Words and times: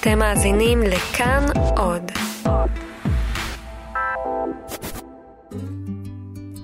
אתם 0.00 0.18
מאזינים 0.18 0.82
לכאן 0.82 1.46
עוד. 1.76 2.02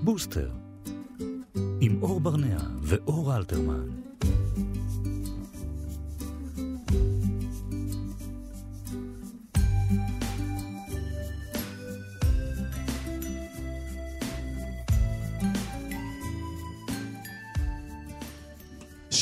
בוסטר, 0.03 0.49
עם 1.81 2.03
אור 2.03 2.21
ברנע 2.21 2.59
ואור 2.83 3.37
אלתרמן. 3.37 3.89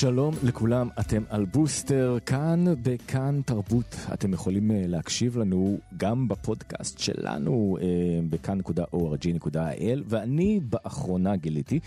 שלום 0.03 0.35
לכולם, 0.43 0.89
אתם 1.01 1.23
על 1.29 1.45
בוסטר, 1.45 2.19
כאן 2.27 2.65
בכאן 2.83 3.41
תרבות. 3.47 3.97
אתם 4.13 4.33
יכולים 4.33 4.71
אה, 4.71 4.83
להקשיב 4.87 5.39
לנו 5.39 5.79
גם 5.97 6.29
בפודקאסט 6.29 6.99
שלנו 6.99 7.77
אה, 7.81 7.87
בכאן.org.il, 8.31 10.03
ואני 10.07 10.61
באחרונה 10.61 11.37
גיליתי 11.37 11.81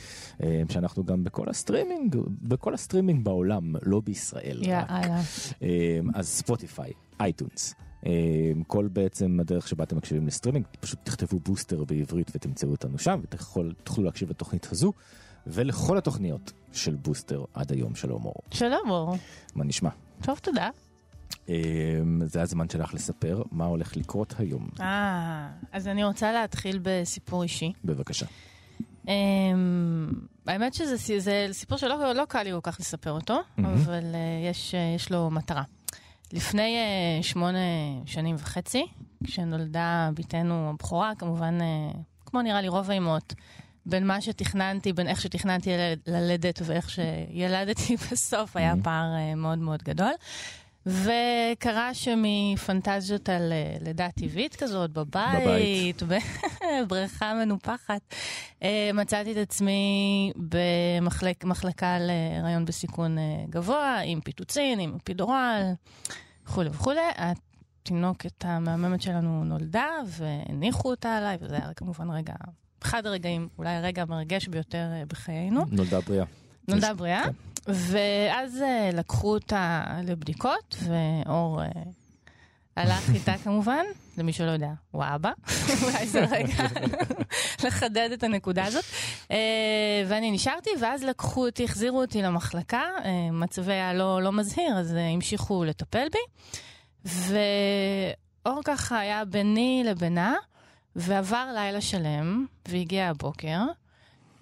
אה, 0.44 0.62
שאנחנו 0.70 1.04
גם 1.04 1.24
בכל 1.24 1.50
הסטרימינג, 1.50 2.16
בכל 2.42 2.74
הסטרימינג 2.74 3.26
בעולם, 3.26 3.76
לא 3.84 4.02
בישראל. 4.06 4.64
יאללה. 4.64 5.22
אז 6.14 6.28
Spotify, 6.28 6.92
iTunes. 7.20 7.76
כל 8.68 8.88
בעצם 8.88 9.40
הדרך 9.40 9.68
שבה 9.68 9.84
אתם 9.84 9.98
מקשיבים 9.98 10.28
לסטרימינג, 10.28 10.66
פשוט 10.80 11.00
תכתבו 11.04 11.40
בוסטר 11.40 11.84
בעברית 11.84 12.32
ותמצאו 12.36 12.72
אותנו 12.72 12.98
שם, 13.00 13.20
ותוכלו 13.24 14.04
להקשיב 14.04 14.30
לתוכנית 14.30 14.68
הזו. 14.72 14.94
ולכל 15.48 15.98
התוכניות 15.98 16.52
של 16.74 16.96
בוסטר 16.96 17.44
עד 17.54 17.72
היום. 17.72 17.96
שלום 17.96 18.26
אור. 18.26 18.36
שלום 18.52 18.90
אור. 18.90 19.16
מה 19.56 19.64
נשמע? 19.64 19.90
טוב, 20.22 20.40
תודה. 20.40 20.70
אמ, 21.50 21.54
זה 22.26 22.42
הזמן 22.42 22.70
שלך 22.70 22.94
לספר 22.94 23.44
מה 23.52 23.66
הולך 23.66 23.98
לקרות 23.98 24.34
היום. 24.38 24.70
אה, 24.82 25.50
אז 25.72 25.88
אני 25.88 26.04
רוצה 26.04 26.32
להתחיל 26.32 26.80
בסיפור 26.84 27.44
אישי. 27.44 27.74
בבקשה. 27.84 28.26
אמ, 29.08 30.12
האמת 30.48 30.74
שזה 30.74 30.96
סיפור 31.52 31.78
שלא 31.78 32.14
לא 32.14 32.26
קל 32.26 32.44
לי 32.44 32.52
כל 32.52 32.60
כך 32.72 32.78
לספר 32.80 33.12
אותו, 33.12 33.40
אבל 33.58 34.04
אה, 34.16 34.50
יש, 34.50 34.76
אה, 34.76 34.94
יש 34.96 35.12
לו 35.12 35.30
מטרה. 35.32 35.64
לפני 36.34 36.78
אה, 36.78 37.24
שמונה 37.24 37.58
שנים 38.06 38.36
וחצי, 38.40 38.86
כשנולדה 39.24 40.10
בתנו 40.14 40.70
הבכורה, 40.70 41.12
כמובן, 41.18 41.58
כמו 42.26 42.42
נראה 42.42 42.62
לי 42.62 42.68
רוב 42.68 42.90
האימהות, 42.92 43.34
בין 43.86 44.08
מה 44.08 44.22
שתכננתי, 44.22 44.94
בין 44.94 45.08
איך 45.08 45.22
שתכננתי 45.22 45.70
ללדת 46.08 46.62
ואיך 46.66 46.90
שילדתי 46.90 47.96
בסוף, 48.12 48.58
היה 48.58 48.74
פער 48.84 49.04
uh, 49.04 49.36
מאוד 49.36 49.58
מאוד 49.58 49.84
גדול. 49.84 50.12
וקרה 50.86 51.94
שמפנטזיות 51.94 53.30
על 53.30 53.54
uh, 53.54 53.84
לידה 53.84 54.08
טבעית 54.12 54.56
כזאת, 54.56 54.92
בבית, 54.92 56.04
בבריכה 56.04 57.34
מנופחת, 57.40 58.02
uh, 58.60 58.64
מצאתי 58.94 59.32
את 59.32 59.38
עצמי 59.38 60.32
במחלקה 61.44 61.98
להיריון 62.00 62.66
בסיכון 62.66 63.18
גבוה, 63.50 64.00
עם 64.06 64.22
פיטוצין, 64.22 64.80
עם 64.80 64.98
פידורל, 65.04 65.62
וכולי 66.46 66.70
וכולי. 66.70 67.02
התינוקת 67.86 68.46
המהממת 68.46 69.02
שלנו 69.02 69.44
נולדה, 69.44 69.88
והניחו 70.06 70.90
אותה 70.90 71.18
עליי, 71.18 71.38
וזה 71.42 71.56
היה 71.56 71.74
כמובן 71.74 72.12
רגע 72.12 72.34
אחד 72.86 73.06
הרגעים, 73.06 73.48
אולי 73.58 73.76
הרגע 73.76 74.02
המרגש 74.02 74.48
ביותר 74.48 74.88
אה, 74.94 75.04
בחיינו. 75.08 75.66
נולדה 75.72 76.00
בריאה. 76.00 76.26
נולדה 76.68 76.94
בריאה, 76.94 77.24
כן. 77.24 77.32
ואז 77.68 78.62
uh, 78.62 78.96
לקחו 78.96 79.34
אותה 79.34 79.84
לבדיקות, 80.04 80.76
ואור 80.84 81.62
הלך 82.76 83.10
איתה 83.14 83.38
כמובן, 83.44 83.86
למי 84.18 84.34
שלא 84.34 84.52
יודע, 84.52 84.70
הוא 84.92 85.04
האבא, 85.04 85.32
אולי 85.84 86.08
זה 86.08 86.26
רגע 86.32 86.64
לחדד 87.64 88.10
את 88.14 88.24
הנקודה 88.24 88.66
הזאת. 88.66 88.84
Uh, 89.28 89.32
ואני 90.08 90.32
נשארתי, 90.32 90.70
ואז 90.82 91.04
לקחו 91.04 91.46
אותי, 91.46 91.64
החזירו 91.64 92.02
אותי 92.02 92.22
למחלקה, 92.22 92.84
מצבי 93.32 93.74
היה 93.74 93.94
לא, 93.94 94.22
לא 94.22 94.32
מזהיר, 94.32 94.78
אז 94.78 94.96
המשיכו 95.14 95.64
לטפל 95.64 96.08
בי. 96.12 96.20
ואור 98.46 98.62
ככה 98.66 99.00
היה 99.00 99.26
ביני 99.26 99.84
לבינה. 99.86 100.36
ועבר 100.96 101.52
לילה 101.56 101.82
שלם, 101.82 102.46
והגיע 102.68 103.10
הבוקר, 103.10 103.60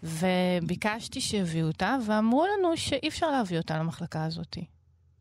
וביקשתי 0.03 1.21
שיביאו 1.21 1.67
אותה, 1.67 1.97
ואמרו 2.05 2.45
לנו 2.45 2.77
שאי 2.77 3.07
אפשר 3.07 3.31
להביא 3.31 3.57
אותה 3.57 3.77
למחלקה 3.77 4.23
הזאת. 4.23 4.57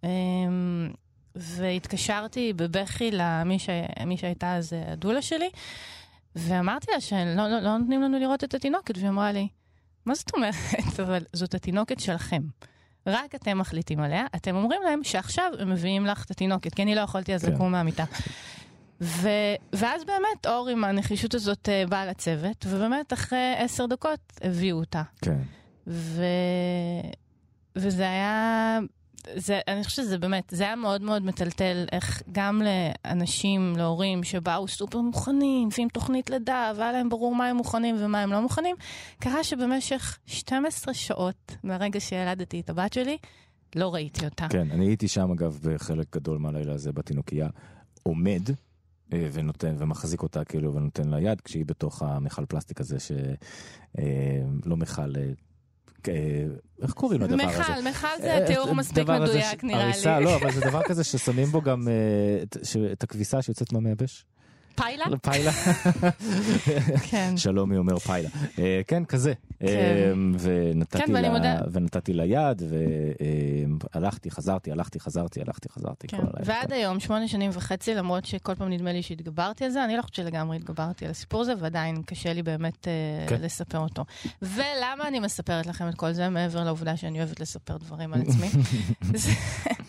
אמ, 0.05 0.91
והתקשרתי 1.35 2.53
בבכי 2.53 3.11
למי 3.13 3.59
ש... 3.59 3.69
שהייתה 4.17 4.57
אז 4.57 4.73
הדולה 4.87 5.23
שלי, 5.23 5.51
ואמרתי 6.37 6.93
לה 6.93 7.01
שלא 7.01 7.35
לא, 7.35 7.61
לא 7.61 7.79
נותנים 7.79 8.03
לנו 8.03 8.19
לראות 8.19 8.45
את 8.45 8.55
התינוקת, 8.55 8.97
והיא 8.97 9.09
אמרה 9.09 9.33
לי, 9.33 9.49
מה 10.07 10.15
זאת 10.15 10.35
אומרת? 10.35 10.55
אבל 11.03 11.25
זאת 11.33 11.55
התינוקת 11.55 12.01
שלכם. 12.01 12.43
רק 13.07 13.35
אתם 13.35 13.59
מחליטים 13.59 14.01
עליה, 14.01 14.27
אתם 14.37 14.57
אומרים 14.57 14.83
להם 14.83 15.05
שעכשיו 15.05 15.53
הם 15.59 15.71
מביאים 15.71 16.07
לך 16.07 16.25
את 16.25 16.31
התינוקת, 16.31 16.75
כי 16.75 16.83
אני 16.83 16.95
לא 16.95 17.01
יכולתי 17.01 17.35
אז 17.35 17.45
כן. 17.45 17.53
לקום 17.53 17.73
מהמיטה. 17.73 18.05
ו... 19.03 19.29
ואז 19.73 20.05
באמת 20.05 20.47
אור 20.47 20.69
עם 20.69 20.85
הנחישות 20.85 21.35
הזאת 21.35 21.69
uh, 21.69 21.91
באה 21.91 22.07
לצוות, 22.07 22.67
ובאמת 22.69 23.13
אחרי 23.13 23.55
עשר 23.59 23.87
דקות 23.87 24.21
הביאו 24.43 24.77
אותה. 24.77 25.03
כן. 25.23 25.39
ו... 25.87 26.25
וזה 27.77 28.03
היה, 28.03 28.79
זה, 29.37 29.61
אני 29.69 29.85
חושבת 29.85 30.05
שזה 30.05 30.19
באמת, 30.19 30.45
זה 30.51 30.65
היה 30.65 30.77
מאוד 30.77 31.03
מאוד 31.03 31.25
מטלטל 31.25 31.85
איך 31.93 32.23
גם 32.33 32.63
לאנשים, 32.63 33.75
להורים 33.77 34.25
שבאו 34.25 34.69
סופר 34.69 35.01
מוכנים, 35.01 35.69
ועם 35.79 35.89
תוכנית 35.89 36.31
לידה, 36.31 36.73
והיה 36.77 36.93
להם 36.93 37.09
ברור 37.09 37.35
מה 37.35 37.47
הם 37.47 37.57
מוכנים 37.57 37.97
ומה 37.99 38.23
הם 38.23 38.33
לא 38.33 38.43
מוכנים, 38.43 38.77
קרה 39.21 39.45
שבמשך 39.45 40.19
12 40.27 40.95
שעות 40.95 41.57
מהרגע 41.65 42.01
שילדתי 42.01 42.61
את 42.61 42.71
הבת 42.71 42.93
שלי, 42.93 43.17
לא 43.77 43.95
ראיתי 43.95 44.25
אותה. 44.25 44.47
כן, 44.51 44.71
אני 44.71 44.87
הייתי 44.87 45.09
שם 45.09 45.31
אגב 45.31 45.59
בחלק 45.63 46.07
גדול 46.17 46.39
מהלילה 46.39 46.73
הזה 46.73 46.93
בתינוקייה, 46.93 47.49
עומד. 48.03 48.43
אה, 49.15 49.29
ונותן 49.33 49.77
ומחזיק 49.79 50.23
אותה 50.23 50.45
כאילו 50.45 50.75
ונותן 50.75 51.09
לה 51.09 51.21
יד 51.21 51.41
כשהיא 51.41 51.65
בתוך 51.67 52.03
המכל 52.03 52.47
פלסטיק 52.47 52.81
הזה 52.81 52.99
שלא 52.99 53.15
אה, 53.99 54.77
מכל. 54.77 55.13
אה, 56.09 56.45
איך 56.83 56.93
קוראים 56.93 57.21
לדבר 57.21 57.45
הזה? 57.49 57.61
מכל, 57.61 57.91
מכל 57.91 58.23
זה 58.23 58.45
תיאור 58.47 58.75
מספיק 58.75 59.09
מדויק 59.09 59.65
נראה 59.65 59.91
לי. 60.19 60.25
לא, 60.25 60.37
אבל 60.37 60.53
זה 60.53 60.61
דבר 60.69 60.83
כזה 60.83 61.05
ששמים 61.05 61.49
בו 61.49 61.63
גם 61.63 61.89
את 62.93 63.03
הכביסה 63.03 63.43
שיוצאת 63.43 63.73
מהמייבש. 63.73 64.25
פיילה? 64.75 65.05
פיילה. 65.23 65.51
כן. 67.11 67.37
שלומי 67.37 67.77
אומר 67.77 67.99
פיילה. 67.99 68.29
אה, 68.59 68.81
כן, 68.87 69.05
כזה. 69.05 69.33
כן. 69.61 69.67
אה, 69.67 70.13
כן, 70.91 71.13
ונתתי 71.73 72.13
לה 72.13 72.25
יד, 72.25 72.63
והלכתי, 73.95 74.31
חזרתי, 74.31 74.73
הלכתי, 74.73 75.01
חזרתי, 75.01 75.41
הלכתי, 75.41 75.69
חזרתי. 75.69 76.09
כן. 76.09 76.19
ועד 76.45 76.73
היום, 76.73 77.01
שמונה 77.01 77.29
שנים 77.29 77.51
וחצי, 77.55 77.95
למרות 77.95 78.25
שכל 78.25 78.55
פעם 78.55 78.69
נדמה 78.69 78.93
לי 78.93 79.03
שהתגברתי 79.03 79.65
על 79.65 79.71
זה, 79.71 79.85
אני 79.85 79.97
לא 79.97 80.03
חושבת 80.03 80.15
שלגמרי 80.15 80.57
התגברתי 80.57 81.05
על 81.05 81.11
הסיפור 81.11 81.41
הזה, 81.41 81.55
ועדיין 81.59 82.03
קשה 82.03 82.33
לי 82.33 82.43
באמת 82.43 82.89
אה. 82.89 83.37
לספר 83.39 83.79
אותו. 83.79 84.05
ולמה 84.43 85.09
אני 85.09 85.19
מספרת 85.19 85.67
לכם 85.67 85.89
את 85.89 85.95
כל 85.95 86.13
זה, 86.13 86.29
מעבר 86.29 86.65
לעובדה 86.65 86.97
שאני 86.97 87.19
אוהבת 87.19 87.41
לספר 87.41 87.77
דברים 87.77 88.15
על 88.15 88.21
עצמי? 88.23 88.49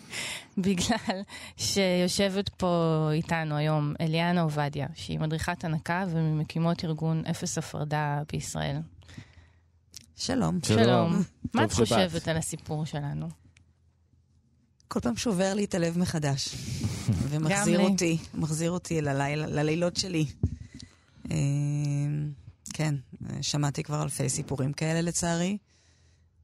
בגלל 0.65 1.21
שיושבת 1.57 2.49
פה 2.49 3.09
איתנו 3.13 3.55
היום 3.55 3.93
אליאנה 4.01 4.41
עובדיה, 4.41 4.87
שהיא 4.95 5.19
מדריכת 5.19 5.63
הנקה 5.63 6.05
וממקימות 6.09 6.85
ארגון 6.85 7.23
אפס 7.25 7.57
הפרדה 7.57 8.21
בישראל. 8.31 8.77
שלום. 10.15 10.59
שלום. 10.63 11.23
מה 11.53 11.63
את 11.63 11.73
חושבת 11.73 12.27
על 12.27 12.37
הסיפור 12.37 12.85
שלנו? 12.85 13.27
כל 14.87 14.99
פעם 14.99 15.15
שובר 15.15 15.53
לי 15.53 15.63
את 15.65 15.75
הלב 15.75 15.97
מחדש. 15.97 16.55
ומחזיר 17.29 17.79
אותי, 17.79 18.17
מחזיר 18.33 18.71
אותי 18.71 19.01
לליל, 19.01 19.45
ללילות 19.45 19.95
שלי. 19.95 20.25
אה, 21.31 21.37
כן, 22.73 22.95
שמעתי 23.41 23.83
כבר 23.83 24.03
אלפי 24.03 24.29
סיפורים 24.29 24.73
כאלה 24.73 25.01
לצערי. 25.01 25.57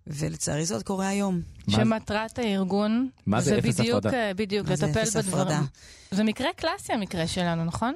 ולצערי 0.07 0.65
זאת 0.65 0.83
קורה 0.83 1.07
היום. 1.07 1.41
שמטרת 1.69 2.39
הארגון 2.39 3.09
מה 3.25 3.41
זה, 3.41 3.49
זה 3.49 3.61
בדיוק, 3.61 3.97
הפרדה? 3.97 4.33
בדיוק, 4.35 4.67
מה 4.67 4.73
לטפל 4.73 5.19
בדברים. 5.21 5.57
זה 6.11 6.23
מקרה 6.23 6.47
קלאסי 6.55 6.93
המקרה 6.93 7.27
שלנו, 7.27 7.65
נכון? 7.65 7.93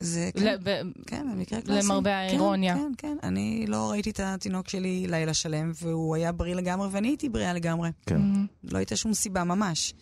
זה 0.00 0.30
כן, 0.34 0.44
לב... 0.44 0.60
כן, 1.06 1.26
במקרה 1.32 1.60
קלאסי. 1.60 1.86
למרבה 1.86 2.16
האירוניה. 2.16 2.74
כן, 2.74 2.92
כן, 2.98 3.16
כן. 3.22 3.28
אני 3.28 3.64
לא 3.68 3.90
ראיתי 3.90 4.10
את 4.10 4.20
התינוק 4.20 4.68
שלי 4.68 5.06
לילה 5.08 5.34
שלם, 5.34 5.72
והוא 5.82 6.14
היה 6.16 6.32
בריא 6.32 6.54
לגמרי, 6.54 6.88
ואני 6.92 7.08
הייתי 7.08 7.28
בריאה 7.28 7.52
לגמרי. 7.52 7.90
כן. 8.06 8.16
Mm-hmm. 8.16 8.68
לא 8.72 8.78
הייתה 8.78 8.96
שום 8.96 9.14
סיבה 9.14 9.44
ממש. 9.44 9.94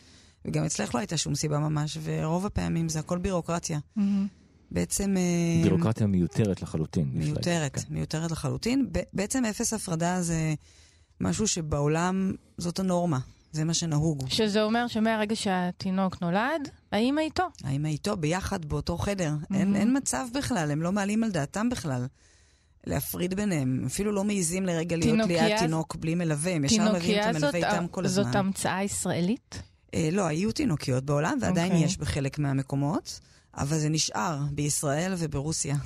וגם 0.44 0.64
אצלך 0.64 0.94
לא 0.94 1.00
הייתה 1.00 1.16
שום 1.16 1.34
סיבה 1.34 1.58
ממש, 1.58 1.98
ורוב 2.02 2.46
הפעמים 2.46 2.88
זה 2.88 2.98
הכל 2.98 3.18
בירוקרטיה. 3.18 3.78
Mm-hmm. 3.78 4.00
בעצם... 4.70 5.16
אה, 5.16 5.62
בירוקרטיה 5.62 6.06
מיותרת 6.06 6.62
לחלוטין. 6.62 7.10
מיותרת, 7.12 7.74
כן. 7.74 7.82
מיותרת 7.90 8.30
לחלוטין. 8.30 8.86
בעצם 9.12 9.44
אפס 9.44 9.72
הפרדה 9.72 10.22
זה... 10.22 10.54
משהו 11.24 11.48
שבעולם 11.48 12.32
זאת 12.58 12.78
הנורמה. 12.78 13.18
זה 13.52 13.64
מה 13.64 13.74
שנהוג. 13.74 14.24
שזה 14.28 14.62
אומר 14.62 14.86
שמהרגע 14.88 15.36
שהתינוק 15.36 16.22
נולד, 16.22 16.68
האמא 16.92 17.20
איתו. 17.20 17.42
האמא 17.64 17.88
איתו, 17.88 18.16
ביחד, 18.16 18.64
באותו 18.64 18.98
חדר. 18.98 19.32
אין, 19.54 19.76
אין 19.76 19.96
מצב 19.96 20.26
בכלל, 20.34 20.70
הם 20.70 20.82
לא 20.82 20.92
מעלים 20.92 21.24
על 21.24 21.30
דעתם 21.30 21.68
בכלל. 21.68 22.06
להפריד 22.86 23.34
ביניהם, 23.34 23.82
אפילו 23.86 24.12
לא 24.12 24.24
מעיזים 24.24 24.66
לרגע 24.66 24.96
להיות 24.96 25.28
ליד 25.28 25.58
תינוק 25.58 25.96
בלי 25.96 26.14
מלווה, 26.14 26.52
הם 26.52 26.64
ישר 26.64 26.92
מביאים 26.92 27.20
את 27.20 27.26
המלווה 27.26 27.70
איתם 27.70 27.86
כל 27.90 28.04
הזמן. 28.04 28.24
זאת 28.24 28.34
המצאה 28.34 28.82
ישראלית? 28.82 29.62
אה, 29.94 30.08
לא, 30.12 30.26
היו 30.26 30.52
תינוקיות 30.52 31.04
בעולם, 31.04 31.38
ועדיין 31.40 31.72
אוקיי. 31.72 31.86
יש 31.86 31.98
בחלק 31.98 32.38
מהמקומות, 32.38 33.20
אבל 33.54 33.78
זה 33.78 33.88
נשאר 33.88 34.38
בישראל 34.50 35.14
וברוסיה. 35.18 35.76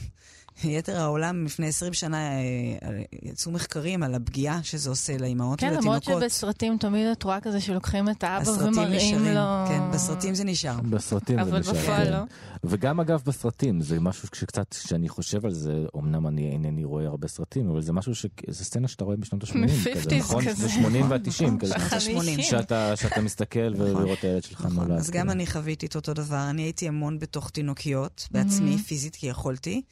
יתר 0.65 1.01
העולם, 1.01 1.45
לפני 1.45 1.67
20 1.67 1.93
שנה 1.93 2.17
אה, 2.17 2.41
אה, 2.83 3.03
יצאו 3.23 3.53
מחקרים 3.53 4.03
על 4.03 4.15
הפגיעה 4.15 4.63
שזה 4.63 4.91
עושה 4.91 5.17
לאימהות 5.17 5.61
כן, 5.61 5.75
למרות 5.75 5.87
ולתינוקות. 5.87 6.23
שבסרטים 6.23 6.77
תמיד 6.79 7.07
את 7.07 7.23
רואה 7.23 7.41
כזה 7.41 7.61
שלוקחים 7.61 8.09
את 8.09 8.25
האבא 8.25 8.51
ומראים 8.51 8.93
נשארים, 8.93 9.35
לו... 9.35 9.65
כן, 9.69 9.91
בסרטים 9.93 10.35
זה 10.35 10.45
נשאר. 10.45 10.81
בסרטים 10.81 11.39
אבל 11.39 11.63
זה 11.63 11.73
נשאר. 11.73 11.83
בפועל 11.83 12.05
כן. 12.05 12.13
לא. 12.13 12.19
וגם 12.65 13.01
אגב 13.01 13.23
בסרטים, 13.27 13.81
זה 13.81 14.01
משהו 14.01 14.29
שקצת, 14.35 14.75
כשאני 14.75 15.09
חושב 15.09 15.47
על 15.47 15.53
זה, 15.55 15.85
אמנם 15.97 16.27
אני 16.27 16.51
אינני 16.53 16.85
רואה 16.85 17.07
הרבה 17.07 17.29
סרטים, 17.29 17.71
אבל 17.71 17.83
זה 17.83 17.93
משהו 17.93 18.15
ש... 18.15 18.27
זה 18.49 18.65
סצנה 18.65 18.89
שאתה 18.89 19.05
רואה 19.05 19.17
בשנות 19.17 19.45
ה-80 19.45 19.51
כזה, 19.53 19.91
מ-50s 19.91 20.15
נכון? 20.15 20.45
כזה. 20.45 20.69
ב-80 20.69 21.05
וה-90 21.09 21.61
כזה. 21.61 21.75
שנות 21.79 21.93
ה-80. 21.93 22.43
שאתה, 22.43 22.97
שאתה 22.97 23.21
מסתכל 23.21 23.75
ולראות 23.77 24.19
את 24.19 24.25
הילד 24.25 24.43
שלך 24.43 24.61
נכון, 24.61 24.75
נולד. 24.75 24.99
אז 24.99 25.11
גם 25.11 25.25
כן. 25.25 25.31
אני 25.31 25.47
חוויתי 25.47 25.87
את 25.87 25.97
אותו 25.97 26.15
דבר. 26.15 26.51
אני 26.51 26.63
הייתי 26.63 26.89
המון 26.89 27.19
בתוך 27.19 27.51
תינוקיות, 27.51 28.29
בעצמי, 28.31 28.79
פיזית, 28.79 29.17
כי 29.17 29.27
יכולתי. 29.27 29.83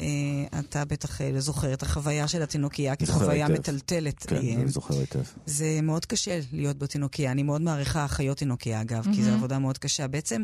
אה, 0.00 0.58
אתה 0.58 0.84
בטח 0.84 1.20
אה, 1.20 1.40
זוכר 1.40 1.72
את 1.72 1.82
החוויה 1.82 2.28
של 2.28 2.42
התינוקייה 2.42 2.96
כחוויה. 2.96 3.48
מטלטלת. 3.48 4.26
כן, 4.26 4.36
אה, 4.36 4.40
אני 4.40 4.68
זוכר 4.68 4.98
היטב. 4.98 5.22
זה 5.46 5.80
מאוד 5.82 6.06
קשה 6.06 6.40
להיות 6.52 6.78
בתינוקייה. 6.78 7.30
אני 7.32 7.42
מאוד 7.42 7.60
מעריכה 7.60 8.04
אחיות 8.04 8.38
תינוקייה, 8.38 8.80
אגב, 8.80 9.04
כי 9.14 9.22
זו 9.22 9.30
עבודה 9.30 9.58
מאוד 9.58 9.78
קשה. 9.78 10.06
בעצם, 10.06 10.42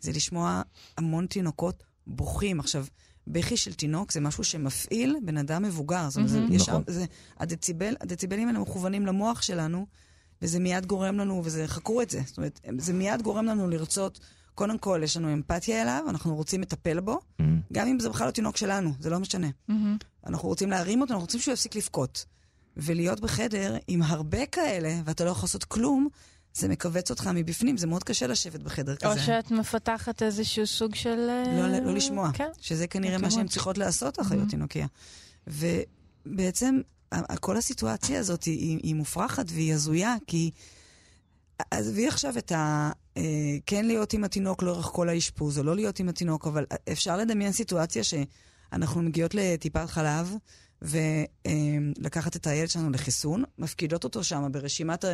זה 0.00 0.12
לשמוע 0.12 0.62
המון 0.98 1.26
תינוקות 1.26 1.82
בוכים. 2.06 2.60
עכשיו, 2.60 2.84
בכי 3.26 3.56
של 3.56 3.72
תינוק 3.72 4.12
זה 4.12 4.20
משהו 4.20 4.44
שמפעיל 4.44 5.16
בן 5.24 5.36
אדם 5.36 5.62
מבוגר. 5.62 6.08
זאת 6.08 6.16
אומרת, 6.16 6.30
זה 6.30 6.40
ישר, 6.50 6.72
נכון. 6.72 6.82
זה, 6.86 7.04
הדציבל, 7.38 7.94
הדציבלים 8.00 8.48
האלה 8.48 8.58
מכוונים 8.58 9.06
למוח 9.06 9.42
שלנו, 9.42 9.86
וזה 10.42 10.58
מיד 10.58 10.86
גורם 10.86 11.18
לנו, 11.18 11.42
וזה, 11.44 11.68
חקרו 11.68 12.02
את 12.02 12.10
זה. 12.10 12.22
זאת 12.26 12.36
אומרת, 12.36 12.60
זה 12.78 12.92
מיד 12.92 13.22
גורם 13.22 13.46
לנו 13.46 13.68
לרצות, 13.68 14.20
קודם 14.60 14.78
כל, 14.78 15.00
יש 15.04 15.16
לנו 15.16 15.32
אמפתיה 15.32 15.82
אליו, 15.82 16.04
אנחנו 16.08 16.34
רוצים 16.34 16.60
לטפל 16.60 17.00
בו, 17.00 17.20
Mm. 17.20 17.42
גם 17.72 17.86
אם 17.86 18.00
זה 18.00 18.08
בכלל 18.08 18.26
לא 18.26 18.30
תינוק 18.32 18.56
שלנו, 18.56 18.92
זה 19.00 19.10
לא 19.10 19.18
משנה. 19.20 19.46
מהמם. 19.68 19.96
אנחנו 20.26 20.48
רוצים 20.48 20.70
להרים 20.70 21.00
אותו, 21.00 21.12
אנחנו 21.12 21.24
רוצים 21.24 21.40
שהוא 21.40 21.52
יפסיק 21.52 21.76
לבכות. 21.76 22.24
ולהיות 22.76 23.20
בחדר 23.20 23.76
עם 23.88 24.02
הרבה 24.02 24.46
כאלה, 24.46 25.00
ואתה 25.04 25.24
לא 25.24 25.30
יכול 25.30 25.44
לעשות 25.46 25.64
כלום, 25.64 26.08
זה 26.54 26.68
מכווץ 26.68 27.10
אותך 27.10 27.30
מבפנים, 27.34 27.76
זה 27.76 27.86
מאוד 27.86 28.04
קשה 28.04 28.26
לשבת 28.26 28.60
בחדר 28.60 28.92
או 29.04 29.10
כזה. 29.10 29.20
שאת 29.20 29.50
מפתחת 29.50 30.22
איזשהו 30.22 30.66
סוג 30.66 30.94
של... 30.94 31.16
לא, 31.16 31.62
אה, 31.62 31.80
לא 31.80 31.92
לשמוע, 31.94 32.30
כן. 32.34 32.48
שזה 32.60 32.86
כנראה 32.86 33.18
מה. 33.18 33.30
שהן 33.30 33.48
צריכות 33.48 33.78
לעשות, 33.78 34.20
אחיות 34.20 34.46
Mhm. 34.46 34.50
תינוקיה. 34.50 34.86
ובעצם, 35.46 36.80
כל 37.40 37.56
הסיטואציה 37.56 38.20
הזאת 38.20 38.44
היא, 38.44 38.80
היא 38.82 38.94
מופרכת 38.94 39.44
והיא 39.48 39.74
הזויה, 39.74 40.16
כי... 40.26 40.50
עזבי 41.70 42.08
עכשיו 42.08 42.38
את 42.38 42.52
ה... 42.52 42.90
אה, 43.16 43.22
כן 43.66 43.84
להיות 43.86 44.12
עם 44.12 44.24
התינוק 44.24 44.62
לאורך 44.62 44.86
כל 44.86 45.08
האשפוז, 45.08 45.58
או 45.58 45.62
לא 45.62 45.76
להיות 45.76 45.98
עם 45.98 46.08
התינוק, 46.08 46.46
אבל 46.46 46.66
אפשר 46.92 47.16
לדמיין 47.16 47.52
סיטואציה 47.52 48.02
שאנחנו 48.04 49.02
מגיעות 49.02 49.34
לטיפת 49.34 49.86
חלב, 49.90 50.34
ולקחת 50.82 52.36
את 52.36 52.46
הילד 52.46 52.68
שלנו 52.70 52.90
לחיסון, 52.90 53.44
מפקידות 53.58 54.04
אותו 54.04 54.24
שם 54.24 54.48
ברשימת 54.52 55.04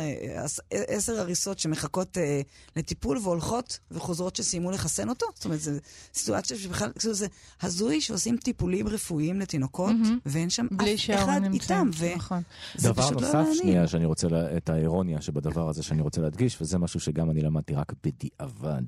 עשר 0.71 1.19
הריסות 1.19 1.59
שמחכות 1.59 2.17
אה, 2.17 2.41
לטיפול, 2.75 3.17
והולכות 3.17 3.79
וחוזרות 3.91 4.35
שסיימו 4.35 4.71
לחסן 4.71 5.09
אותו. 5.09 5.25
זאת 5.35 5.45
אומרת, 5.45 5.59
זו 5.59 5.71
סיטואציה 6.13 6.57
שבכלל, 6.57 6.91
כאילו 6.99 7.13
זה 7.13 7.27
הזוי 7.61 8.01
שעושים 8.01 8.37
טיפולים 8.37 8.87
רפואיים 8.87 9.39
לתינוקות. 9.39 9.95
ואין 10.25 10.49
שם 10.49 10.65
אף 10.65 10.81
אחד. 11.23 11.39
איתם. 11.53 11.89
ו... 11.97 12.15
נכון. 12.15 12.41
זה 12.75 12.91
דבר 12.91 13.09
לא 13.09 13.21
נוסף. 13.21 13.45
שנייה 13.53 13.87
שאני 13.87 14.05
רוצה, 14.05 14.27
לה- 14.27 14.57
את 14.57 14.69
האירוניה 14.69 15.21
שבדבר 15.21 15.69
הזה 15.69 15.83
שאני 15.83 16.01
רוצה 16.01 16.21
להדגיש, 16.21 16.61
וזה 16.61 16.77
משהו 16.77 16.99
שגם 16.99 17.31
אני 17.31 17.41
למדתי 17.41 17.73
רק 17.73 17.93
בדיעבד, 18.03 18.83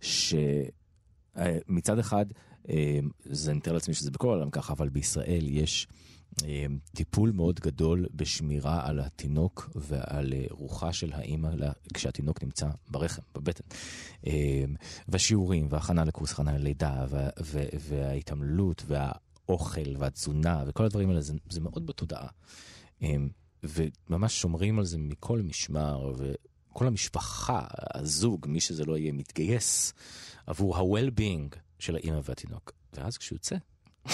שמצד 0.00 1.98
אחד, 1.98 2.26
אה, 2.68 2.98
זה 3.24 3.50
אני 3.50 3.58
מתאר 3.58 3.72
לעצמי 3.72 3.94
שזה 3.94 4.10
בכל 4.10 4.28
העולם 4.28 4.50
ככה, 4.50 4.72
אבל 4.72 4.88
בישראל 4.88 5.46
יש 5.48 5.86
אה, 5.90 5.94
טיפול 6.94 7.30
מאוד 7.30 7.60
גדול 7.60 8.06
בשמירה 8.14 8.88
על 8.88 9.00
התינוק 9.00 9.70
ועל 9.74 10.32
אה, 10.32 10.44
רוחה 10.50 10.92
של 10.92 11.12
האימא 11.12 11.50
כשהתינוק 11.94 12.42
נמצא 12.42 12.68
ברחם, 12.90 13.22
בבטן. 13.34 13.64
אה, 14.26 14.64
והשיעורים, 15.08 15.66
וההכנה 15.70 16.04
לקורס 16.04 16.32
הכנה 16.32 16.58
ללידה, 16.58 17.06
וההתעמלות, 17.88 18.84
והאוכל, 18.86 19.96
והתזונה, 19.98 20.64
וכל 20.66 20.84
הדברים 20.84 21.08
האלה, 21.08 21.20
זה, 21.20 21.34
זה 21.50 21.60
מאוד 21.60 21.86
בתודעה. 21.86 22.28
אמ, 23.02 23.28
וממש 23.62 24.40
שומרים 24.40 24.78
על 24.78 24.84
זה 24.84 24.98
מכל 24.98 25.42
משמר, 25.42 26.12
וכל 26.16 26.86
המשפחה, 26.86 27.66
הזוג, 27.94 28.46
מי 28.48 28.60
שזה 28.60 28.84
לא 28.84 28.98
יהיה, 28.98 29.12
מתגייס 29.12 29.92
עבור 30.46 30.76
ה-well-being 30.76 31.56
של 31.78 31.96
האימא 31.96 32.20
והתינוק. 32.24 32.72
ואז 32.92 33.18
כשהוא 33.18 33.36
יוצא, 33.36 33.56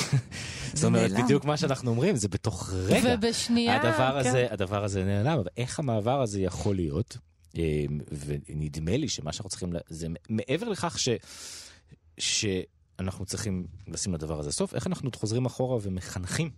זאת 0.75 0.85
אומרת. 0.85 1.11
בדיוק 1.25 1.45
מה 1.45 1.57
שאנחנו 1.57 1.91
אומרים, 1.91 2.17
זה 2.17 2.29
בתוך 2.29 2.71
רגע. 2.73 3.15
ובשנייה... 3.19 3.77
הדבר 3.77 4.23
כן. 4.23 4.29
הזה, 4.29 4.47
הדבר 4.51 4.85
הזה 4.85 5.05
נעלם, 5.05 5.39
אבל 5.39 5.49
איך 5.57 5.79
המעבר 5.79 6.23
הזה 6.23 6.41
יכול 6.41 6.77
להיות? 6.77 7.17
אמ, 7.55 8.01
ונדמה 8.27 8.97
לי 8.97 9.09
שמה 9.09 9.33
שאנחנו 9.33 9.51
צריכים, 9.51 9.73
ל- 9.73 9.79
זה 9.89 10.07
מעבר 10.29 10.69
לכך 10.69 10.99
ש... 10.99 11.09
שאנחנו 12.19 13.27
צריכים 13.27 13.67
לשים 13.89 14.15
לדבר 14.15 14.39
הזה 14.39 14.53
סוף, 14.53 14.75
איך 14.75 14.87
אנחנו 14.87 15.11
חוזרים 15.17 15.47
אחורה 15.47 15.79
ומחנכים 15.83 16.51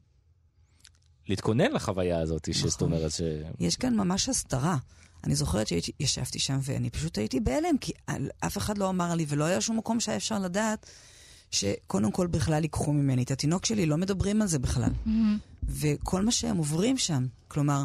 להתכונן 1.28 1.72
לחוויה 1.72 2.20
הזאת, 2.20 2.54
שזאת 2.54 2.82
נכון. 2.82 2.92
אומרת 2.92 3.12
ש... 3.12 3.20
יש 3.60 3.76
כאן 3.76 3.94
ממש 3.94 4.28
הסתרה. 4.28 4.76
אני 5.24 5.34
זוכרת 5.34 5.66
שישבתי 5.68 6.38
שם 6.38 6.58
ואני 6.62 6.90
פשוט 6.90 7.18
הייתי 7.18 7.40
בהלם, 7.40 7.78
כי 7.80 7.92
אף 8.40 8.56
אחד 8.58 8.78
לא 8.78 8.90
אמר 8.90 9.14
לי 9.14 9.26
ולא 9.28 9.44
היה 9.44 9.60
שום 9.60 9.78
מקום 9.78 10.00
שהיה 10.00 10.16
אפשר 10.16 10.38
לדעת 10.38 10.90
שקודם 11.50 12.10
כל 12.10 12.26
בכלל 12.26 12.62
ייקחו 12.62 12.92
ממני 12.92 13.22
את 13.22 13.30
התינוק 13.30 13.66
שלי, 13.66 13.86
לא 13.86 13.96
מדברים 13.96 14.42
על 14.42 14.48
זה 14.48 14.58
בכלל. 14.58 14.90
מהמם. 15.06 15.38
וכל 15.68 16.22
מה 16.22 16.30
שהם 16.30 16.56
עוברים 16.56 16.98
שם, 16.98 17.26
כלומר, 17.48 17.84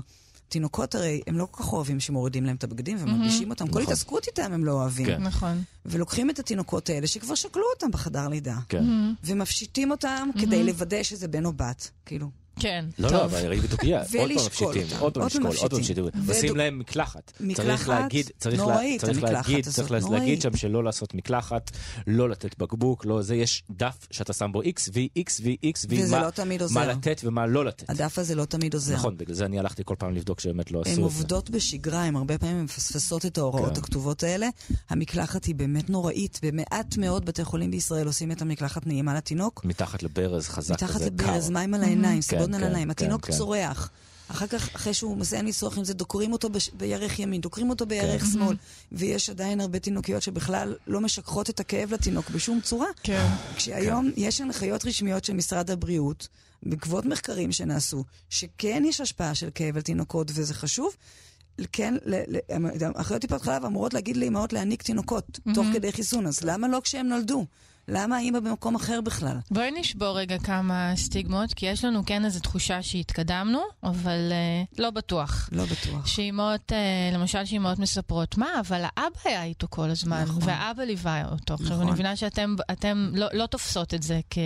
תינוקות 0.53 0.95
הרי, 0.95 1.21
הם 1.27 1.37
לא 1.37 1.47
כל 1.51 1.63
כך 1.63 1.73
אוהבים 1.73 1.99
שמורידים 1.99 2.45
להם 2.45 2.55
את 2.55 2.63
הבגדים 2.63 2.97
ומרגישים 2.99 3.49
אותם. 3.49 3.65
כל 3.65 3.71
נכון. 3.71 3.83
התעסקות 3.83 4.27
איתם 4.27 4.53
הם 4.53 4.65
לא 4.65 4.71
אוהבים. 4.71 5.05
כן. 5.05 5.21
נכון. 5.21 5.63
ולוקחים 5.85 6.29
את 6.29 6.39
התינוקות 6.39 6.89
האלה 6.89 7.07
שכבר 7.07 7.35
שקלו 7.35 7.63
אותם 7.73 7.91
בחדר 7.91 8.27
לידה, 8.27 8.57
כן. 8.69 8.83
מהמם. 8.83 9.13
ומפשיטים 9.23 9.91
אותם 9.91 10.29
כדי 10.39 10.63
לוודא 10.63 11.03
שזה 11.03 11.27
בן 11.27 11.45
או 11.45 11.53
בת. 11.53 11.91
כאילו, 12.05 12.29
כן, 12.59 12.85
לא, 12.99 13.09
טוב. 13.09 13.17
לא, 13.17 13.25
אבל 13.25 13.47
ראי 13.47 13.59
בתוקייה, 13.59 13.99
עוד 13.99 14.09
פעם 14.11 14.45
מפשיטים. 14.45 14.87
עוד 14.99 15.13
פעם 15.13 15.25
לשקול, 15.25 15.45
עוד 15.61 15.71
פעם 15.71 15.79
מפשיטים. 15.79 16.05
עושים 16.27 16.55
להם 16.55 16.79
מקלחת. 16.79 17.31
צריך 17.31 17.49
מקלחת 17.49 18.11
צריך 18.37 18.59
נוראית, 18.59 19.01
צריך 19.01 19.17
המקלחת 19.17 19.49
הזאת, 19.49 19.75
צריך 19.75 19.91
נוראית. 19.91 20.21
להגיד 20.21 20.41
שם 20.41 20.57
שלא 20.57 20.83
לעשות 20.83 21.13
מקלחת, 21.13 21.71
לא 22.07 22.29
לתת 22.29 22.57
בקבוק, 22.57 23.05
לא 23.05 23.21
זה, 23.21 23.35
יש 23.35 23.63
דף 23.71 24.07
שאתה 24.11 24.33
שם 24.33 24.51
בו 24.51 24.61
X, 24.61 24.65
V, 24.65 25.19
X, 25.19 25.39
V, 25.39 25.45
X, 25.65 25.89
V, 25.89 25.93
וזה 26.03 26.19
לא 26.19 26.29
תמיד 26.29 26.61
מה. 26.71 26.85
לתת 26.85 27.21
ומה 27.23 27.45
לא 27.45 27.65
לתת. 27.65 27.89
הדף 27.89 28.19
הזה 28.19 28.35
לא 28.35 28.45
תמיד 28.45 28.73
עוזר. 28.73 28.95
נכון, 28.95 29.17
בגלל 29.17 29.35
זה 29.35 29.45
אני 29.45 29.59
הלכתי 29.59 29.81
כל 29.85 29.95
פעם 29.97 30.13
לבדוק 30.13 30.39
שבאמת 30.39 30.71
לא 30.71 30.81
עשו 30.81 30.89
את 30.89 30.93
הן 30.93 30.95
זה. 30.95 31.01
עובדות 31.01 31.49
בשגרה, 31.49 32.03
הן 32.03 32.15
הרבה 32.15 32.37
פעמים 32.37 32.63
מפספסות 32.63 33.25
את 33.25 33.37
ההוראות 33.37 33.73
כן. 33.73 33.79
הכתובות 33.79 34.23
האלה. 34.23 34.49
המקלחת 34.89 35.45
היא 35.45 35.55
באמת 35.55 35.89
נוראית. 35.89 36.39
במעט 36.43 36.97
מאוד 36.97 37.25
בתי 37.25 37.43
חולים 37.43 37.71
בישראל 37.71 38.07
עושים 38.07 38.31
את 38.31 38.41
המקלחת 38.41 38.87
נעימה 38.87 39.13
לתינוק. 39.13 39.61
מתחת 39.65 40.03
לברז 40.03 40.47
חזק 40.47 40.73
מתחת 40.73 40.95
כזה, 40.95 41.05
לברז, 41.05 41.47
קר. 41.47 41.53
מים 41.53 41.73
על 41.73 41.83
העיניים, 41.83 42.21
כן, 42.47 42.53
על 42.53 42.59
כן, 42.59 42.63
העיניים. 42.65 42.85
כן, 42.87 42.91
התינוק 42.91 43.25
כן. 43.25 43.33
צורח. 43.33 43.89
אחר 44.27 44.47
כך, 44.47 44.69
אחרי 44.75 44.93
שהוא 44.93 45.17
מסיים 45.17 45.45
לצרוך 45.45 45.77
עם 45.77 45.83
זה, 45.83 45.93
דוקרים 45.93 46.33
אותו 46.33 46.49
בש- 46.49 46.69
בירך 46.73 47.19
ימין, 47.19 47.41
דוקרים 47.41 47.69
אותו 47.69 47.85
בירך 47.85 48.21
כן. 48.21 48.27
שמאל. 48.31 48.55
ויש 48.91 49.29
עדיין 49.29 49.61
הרבה 49.61 49.79
תינוקיות 49.79 50.21
שבכלל 50.21 50.75
לא 50.87 51.01
משככות 51.01 51.49
את 51.49 51.59
הכאב 51.59 51.93
לתינוק 51.93 52.29
בשום 52.29 52.61
צורה. 52.61 52.87
כן. 53.03 53.27
כשהיום 53.55 54.11
יש 54.17 54.41
הנחיות 54.41 54.85
רשמיות 54.85 55.25
של 55.25 55.33
משרד 55.33 55.71
הבריאות, 55.71 56.27
בעקבות 56.63 57.05
מחקרים 57.05 57.51
שנעשו, 57.51 58.03
שכן 58.29 58.83
יש 58.85 59.01
השפעה 59.01 59.35
של 59.35 59.49
כאב 59.55 59.75
על 59.75 59.81
תינוקות, 59.81 60.31
וזה 60.33 60.53
חשוב. 60.53 60.93
כן, 61.71 61.93
אחיות 62.95 63.21
טיפות 63.21 63.41
חלב 63.41 63.65
אמורות 63.65 63.93
להגיד 63.93 64.17
לאמהות 64.17 64.53
להניק 64.53 64.81
תינוקות 64.83 65.39
תוך 65.53 65.67
כדי 65.73 65.91
חיסון, 65.91 66.27
אז 66.27 66.41
למה 66.43 66.67
לא 66.67 66.79
כשהם 66.83 67.07
נולדו? 67.07 67.45
למה 67.87 68.17
האמא 68.17 68.39
במקום 68.39 68.75
אחר 68.75 69.01
בכלל? 69.01 69.37
בואי 69.51 69.71
נשבור 69.71 70.19
רגע 70.19 70.37
כמה 70.37 70.93
סטיגמות, 70.95 71.53
כי 71.53 71.65
יש 71.65 71.85
לנו 71.85 72.05
כן 72.05 72.25
איזו 72.25 72.39
תחושה 72.39 72.81
שהתקדמנו, 72.81 73.59
אבל 73.83 74.31
uh, 74.31 74.75
לא 74.81 74.89
בטוח. 74.89 75.49
לא 75.51 75.63
בטוח. 75.65 76.07
שאימהות, 76.07 76.71
uh, 76.71 77.15
למשל 77.15 77.45
שאימהות 77.45 77.79
מספרות, 77.79 78.37
מה, 78.37 78.47
אבל 78.59 78.83
האבא 78.83 79.19
היה 79.25 79.43
איתו 79.43 79.67
כל 79.69 79.89
הזמן, 79.89 80.23
נכון. 80.23 80.43
והאבא 80.45 80.83
ליווה 80.83 81.23
אותו. 81.31 81.53
עכשיו, 81.53 81.67
נכון. 81.67 81.81
אני 81.81 81.91
מבינה 81.91 82.15
שאתם 82.15 82.55
אתם 82.71 83.09
לא, 83.13 83.27
לא 83.33 83.45
תופסות 83.45 83.93
את 83.93 84.03
זה 84.03 84.19
כ... 84.29 84.37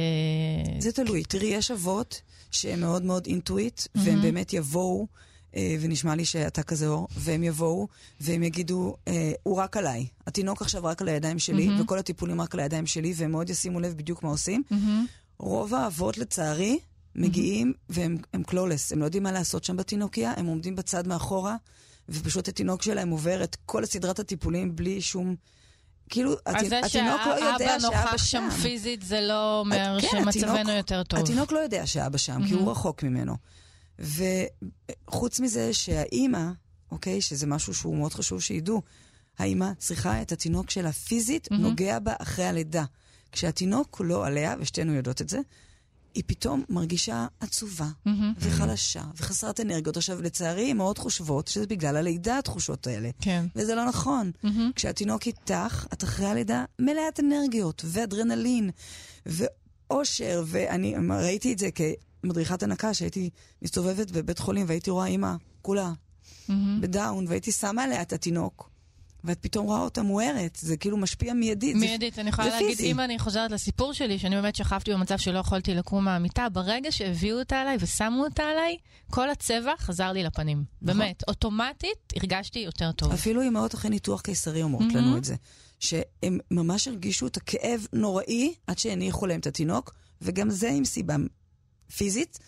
זה 0.80 0.92
תלוי. 0.92 1.24
תראי, 1.24 1.48
יש 1.48 1.72
אבות 1.72 2.22
שהם 2.52 2.80
מאוד 2.80 3.04
מאוד 3.04 3.26
אינטואיט, 3.26 3.82
והם 3.96 4.22
באמת 4.22 4.54
יבואו 4.54 5.08
ונשמע 5.56 6.16
לי 6.16 6.26
שאתה 6.26 6.64
כזה 6.64 6.88
אור, 6.88 7.08
והם 7.18 7.44
יבואו, 7.44 7.88
והם 8.22 8.44
יגידו, 8.44 8.96
אה, 9.08 9.32
הוא 9.44 9.56
רק 9.58 9.78
עליי. 9.78 10.08
התינוק 10.28 10.62
עכשיו 10.62 10.84
רק 10.84 11.02
על 11.02 11.08
הידיים 11.08 11.40
שלי, 11.40 11.68
מהמם. 11.68 11.82
וכל 11.82 12.00
הטיפולים 12.00 12.42
רק 12.42 12.54
על 12.54 12.60
הידיים 12.60 12.86
שלי, 12.86 13.14
והם 13.16 13.32
מאוד 13.32 13.50
ישימו 13.50 13.80
לב 13.80 13.94
בדיוק 13.98 14.24
מה 14.24 14.30
עושים. 14.30 14.64
מהמם. 14.72 15.06
רוב 15.40 15.74
האבות, 15.74 16.18
לצערי, 16.18 16.80
מגיעים 17.16 17.74
והם 17.90 18.18
הם 18.34 18.44
קלולס, 18.44 18.92
הם 18.92 19.00
לא 19.00 19.06
יודעים 19.06 19.24
מה 19.24 19.32
לעשות 19.32 19.64
שם 19.64 19.78
בתינוקיה, 19.78 20.34
הם 20.38 20.46
עומדים 20.46 20.76
בצד 20.76 21.08
מאחורה, 21.08 21.56
ופשוט 22.10 22.48
התינוק 22.48 22.82
שלהם 22.82 23.10
עובר 23.10 23.44
את 23.44 23.58
כל 23.66 23.86
סדרת 23.86 24.20
הטיפולים 24.20 24.76
בלי 24.76 25.02
שום... 25.02 25.36
כאילו, 26.10 26.34
אז 26.46 26.68
זה 26.70 26.80
התינוק 26.80 27.22
לא 27.26 27.34
יודע 27.34 27.68
שהאבא 27.68 27.80
שאבא 27.80 27.98
נוכח 27.98 28.18
שם. 28.18 28.50
שם 28.52 28.62
פיזית, 28.62 29.02
זה 29.02 29.22
לא 29.22 29.60
אומר 29.60 29.98
כן, 30.02 30.08
שמצבנו 30.12 30.54
התינוק- 30.54 30.70
יותר 30.78 31.04
טוב. 31.04 31.20
התינוק 31.20 31.52
לא 31.52 31.60
יודע 31.60 31.86
שאבא 31.86 32.18
שם, 32.18 32.42
כי 32.48 32.52
מהמם. 32.54 32.64
הוא 32.64 32.72
רחוק 32.72 33.04
ממנו. 33.04 33.36
וחוץ 34.00 35.40
מזה 35.40 35.74
שהאימא, 35.74 36.52
אוקיי, 36.92 37.22
שזה 37.22 37.48
משהו 37.48 37.74
שהוא 37.74 37.98
מאוד 37.98 38.14
חשוב 38.14 38.42
שידעו, 38.42 38.82
האימא 39.40 39.72
צריכה 39.78 40.22
את 40.22 40.32
התינוק 40.32 40.70
שלה 40.70 40.92
פיזית, 40.92 41.52
מהמם. 41.52 41.64
נוגע 41.64 42.00
בה 42.00 42.14
אחרי 42.20 42.46
הלידה. 42.46 42.84
כשהתינוק 43.32 44.02
לא 44.06 44.26
עליה, 44.26 44.56
ושתינו 44.60 44.94
יודעות 44.94 45.22
את 45.22 45.30
זה, 45.30 45.40
היא 46.16 46.24
פתאום 46.28 46.64
מרגישה 46.70 47.28
עצובה 47.40 47.88
מהמם. 48.06 48.34
וחלשה 48.40 49.04
וחסרת 49.16 49.60
אנרגיות. 49.60 49.98
עכשיו, 49.98 50.22
לצערי, 50.22 50.72
אמהות 50.72 50.98
חושבות 50.98 51.48
שזה 51.48 51.68
בגלל 51.68 51.96
הלידה 51.98 52.38
התחושות 52.38 52.88
האלה. 52.88 53.10
כן. 53.22 53.46
וזה 53.56 53.76
לא 53.76 53.86
נכון. 53.86 54.32
מהמם. 54.44 54.72
כשהתינוק 54.76 55.28
איתך, 55.28 55.86
את 55.94 56.04
אחרי 56.04 56.26
הלידה 56.26 56.66
מלאת 56.80 57.20
אנרגיות 57.20 57.82
ואדרנלין 57.86 58.70
ואושר, 59.26 60.44
ואני 60.48 60.96
ראיתי 61.10 61.54
את 61.54 61.60
זה 61.60 61.70
כמדריכת 62.28 62.64
הנקה, 62.64 62.94
שהייתי 62.94 63.30
מסתובבת 63.62 64.12
בבית 64.12 64.40
חולים 64.40 64.66
והייתי 64.70 64.90
רואה 64.90 65.06
אימא 65.08 65.34
כולה 65.62 65.92
מהמם. 66.50 66.82
בדאון, 66.82 67.26
והייתי 67.28 67.52
שמה 67.52 67.84
עליה 67.84 68.02
את 68.02 68.14
התינוק, 68.14 68.70
ואת 69.24 69.38
פתאום 69.42 69.66
רואה 69.66 69.80
אותה 69.80 70.04
מוארת, 70.04 70.58
זה 70.62 70.78
כאילו 70.78 70.98
משפיע 70.98 71.34
מיידית. 71.34 71.74
זה- 71.80 71.86
מיידית, 71.86 72.20
אני 72.20 72.30
יכולה 72.30 72.50
זה 72.50 72.54
להגיד, 72.56 72.70
פיזי. 72.78 72.92
אם 72.92 73.00
אני 73.00 73.20
חוזרת 73.20 73.52
לסיפור 73.52 73.94
שלי, 73.94 74.20
שאני 74.20 74.36
באמת 74.36 74.56
שכבתי 74.56 74.92
במצב 74.94 75.18
שלא 75.18 75.40
יכולתי 75.40 75.74
לקום 75.74 76.06
מהמיטה, 76.06 76.50
ברגע 76.50 76.92
שהביאו 76.92 77.40
אותה 77.40 77.56
עליי 77.62 77.78
ושמו 77.80 78.24
אותה 78.24 78.44
עליי, 78.44 78.78
כל 79.12 79.30
הצבע 79.30 79.74
חזר 79.80 80.12
לי 80.12 80.24
לפנים. 80.24 80.64
נכון. 80.82 81.00
באמת, 81.00 81.24
אוטומטית 81.28 82.14
הרגשתי 82.16 82.60
יותר 82.60 82.92
טוב. 82.92 83.12
אפילו 83.14 83.42
אימהות 83.42 83.76
אחרי 83.76 83.90
ניתוח 83.90 84.22
קיסרי 84.22 84.64
אומרות 84.64 84.84
מהמם. 84.84 84.96
לנו 84.98 85.18
את 85.18 85.24
זה. 85.24 85.36
שהם 85.80 86.40
ממש 86.52 86.88
הרגישו 86.88 87.28
את 87.28 87.38
הכאב 87.38 87.86
נוראי 87.94 88.54
עד 88.68 88.78
שהניחו 88.80 89.26
להם 89.28 89.40
את 89.40 89.48
התינוק, 89.48 89.94
וגם 90.22 90.50
זה 90.50 90.70
עם 90.70 90.86
סיבה 90.86 91.16
פיזית. 91.96 92.40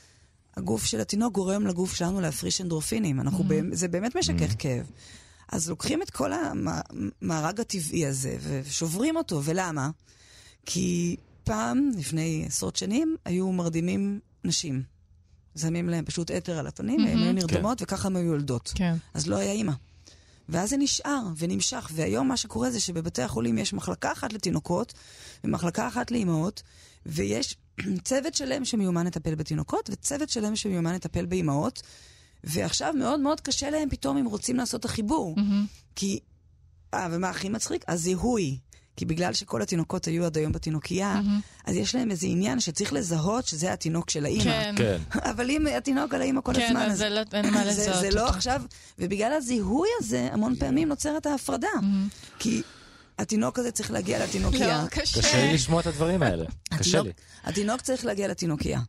הגוף 0.58 0.86
של 0.86 1.01
התינוק 1.01 1.34
גורם 1.34 1.67
לגוף 1.67 1.96
שלנו 1.96 2.22
להפריש 2.22 2.62
אנדרופינים. 2.62 3.19
אנחנו 3.19 3.43
באמת, 3.43 3.77
זה 3.77 3.88
באמת 3.88 4.15
משכך 4.15 4.53
כאב. 4.60 4.91
אז 5.51 5.69
לוקחים 5.69 6.01
את 6.01 6.10
כל 6.10 6.31
המארג 6.34 7.60
הטבעי 7.60 8.05
הזה 8.05 8.38
ושוברים 8.41 9.15
אותו, 9.15 9.41
ולמה? 9.43 9.89
כי 10.65 11.15
פעם, 11.43 11.89
לפני 11.98 12.43
עשרות 12.48 12.75
שנים, 12.75 13.15
היו 13.25 13.51
מרדימים 13.51 14.19
נשים. 14.43 14.84
שמים 15.58 15.89
להם 15.89 16.05
פשוט 16.05 16.31
אתר 16.31 16.60
על 16.60 16.67
הפנים, 16.67 17.05
והן 17.05 17.17
היו 17.17 17.34
נרדמות, 17.34 17.81
וככה 17.81 18.08
הן 18.08 18.15
היו 18.15 18.25
יולדות. 18.25 18.72
כן. 18.75 18.96
אז 19.13 19.27
לא 19.27 19.36
היה 19.36 19.51
אימא. 19.51 19.74
ואז 20.50 20.69
זה 20.69 20.77
נשאר 20.77 21.22
ונמשך, 21.38 21.89
והיום 21.93 22.27
מה 22.27 22.38
שקורה 22.38 22.72
זה 22.72 22.79
שבבתי 22.79 23.22
החולים 23.22 23.58
יש 23.58 23.74
מחלקה 23.74 24.12
אחת 24.12 24.34
לתינוקות 24.34 24.93
ומחלקה 25.43 25.88
אחת 25.88 26.12
לאימהות, 26.12 26.63
ויש 27.05 27.55
צוות 28.03 28.36
שלם 28.36 28.65
שמיומן 28.65 29.05
לטפל 29.05 29.36
בתינוקות 29.36 29.89
וצוות 29.93 30.29
שלם 30.29 30.55
שמיומן 30.55 30.93
לטפל 30.93 31.25
באימהות, 31.25 31.81
ועכשיו 32.43 32.93
מאוד 32.93 33.19
מאוד 33.19 33.41
קשה 33.41 33.69
להם 33.69 33.89
פתאום 33.89 34.17
אם 34.17 34.25
רוצים 34.25 34.55
לעשות 34.55 34.79
את 34.79 34.86
החיבור. 34.86 35.36
מהמם. 35.38 35.65
כי, 35.95 36.19
אה, 36.93 37.07
ומה 37.12 37.29
הכי 37.29 37.50
מצחיק? 37.50 37.86
הזיהוי. 37.88 38.57
כי 38.95 39.05
בגלל 39.05 39.33
שכל 39.33 39.62
התינוקות 39.62 40.05
היו 40.05 40.25
עד 40.25 40.38
היום 40.38 40.51
בתינוקייה, 40.51 41.15
מהמם. 41.15 41.39
אז 41.65 41.75
יש 41.75 41.95
להם 41.95 42.12
איזה 42.12 42.27
עניין 42.27 42.59
שצריך 42.59 42.93
לזהות 42.93 43.45
שזה 43.45 43.74
התינוק 43.74 44.09
של 44.09 44.25
האימא. 44.25 44.43
כן. 44.43 44.74
כן. 44.77 44.98
אבל 45.31 45.50
אם 45.50 45.67
התינוק 45.77 46.13
על 46.13 46.21
האימא 46.21 46.41
כל 46.41 46.53
כן, 46.53 46.65
הזמן, 46.65 46.81
אז 46.81 46.98
זה 46.98 47.09
לא, 47.09 47.21
אין 47.33 47.53
מה 47.53 47.63
זה, 47.65 47.69
לזהות 47.69 48.01
זה 48.01 48.09
לא 48.12 48.21
אותו. 48.21 48.33
עכשיו, 48.33 48.62
ובגלל 49.00 49.33
הזיהוי 49.33 49.88
הזה, 50.00 50.29
המון 50.31 50.55
פעמים 50.55 50.88
נוצרת 50.88 51.25
ההפרדה. 51.25 51.67
כי 52.39 52.62
התינוק 53.20 53.60
הזה 53.60 53.72
צריך 53.72 53.92
להגיע 53.92 54.24
לתינוקייה. 54.26 54.84
לא, 54.84 54.88
קשה. 54.90 55.22
קשה 55.22 55.46
לי 55.46 55.54
לשמוע 55.54 55.82
את 55.82 55.88
הדברים 55.88 56.24
האלה. 56.24 56.46
קשה 56.74 57.00
התינוק- 57.00 57.06
לי. 57.06 57.12
התינוק 57.44 57.82
צריך 57.82 58.06
להגיע 58.06 58.28
לתינוקייה. 58.28 58.80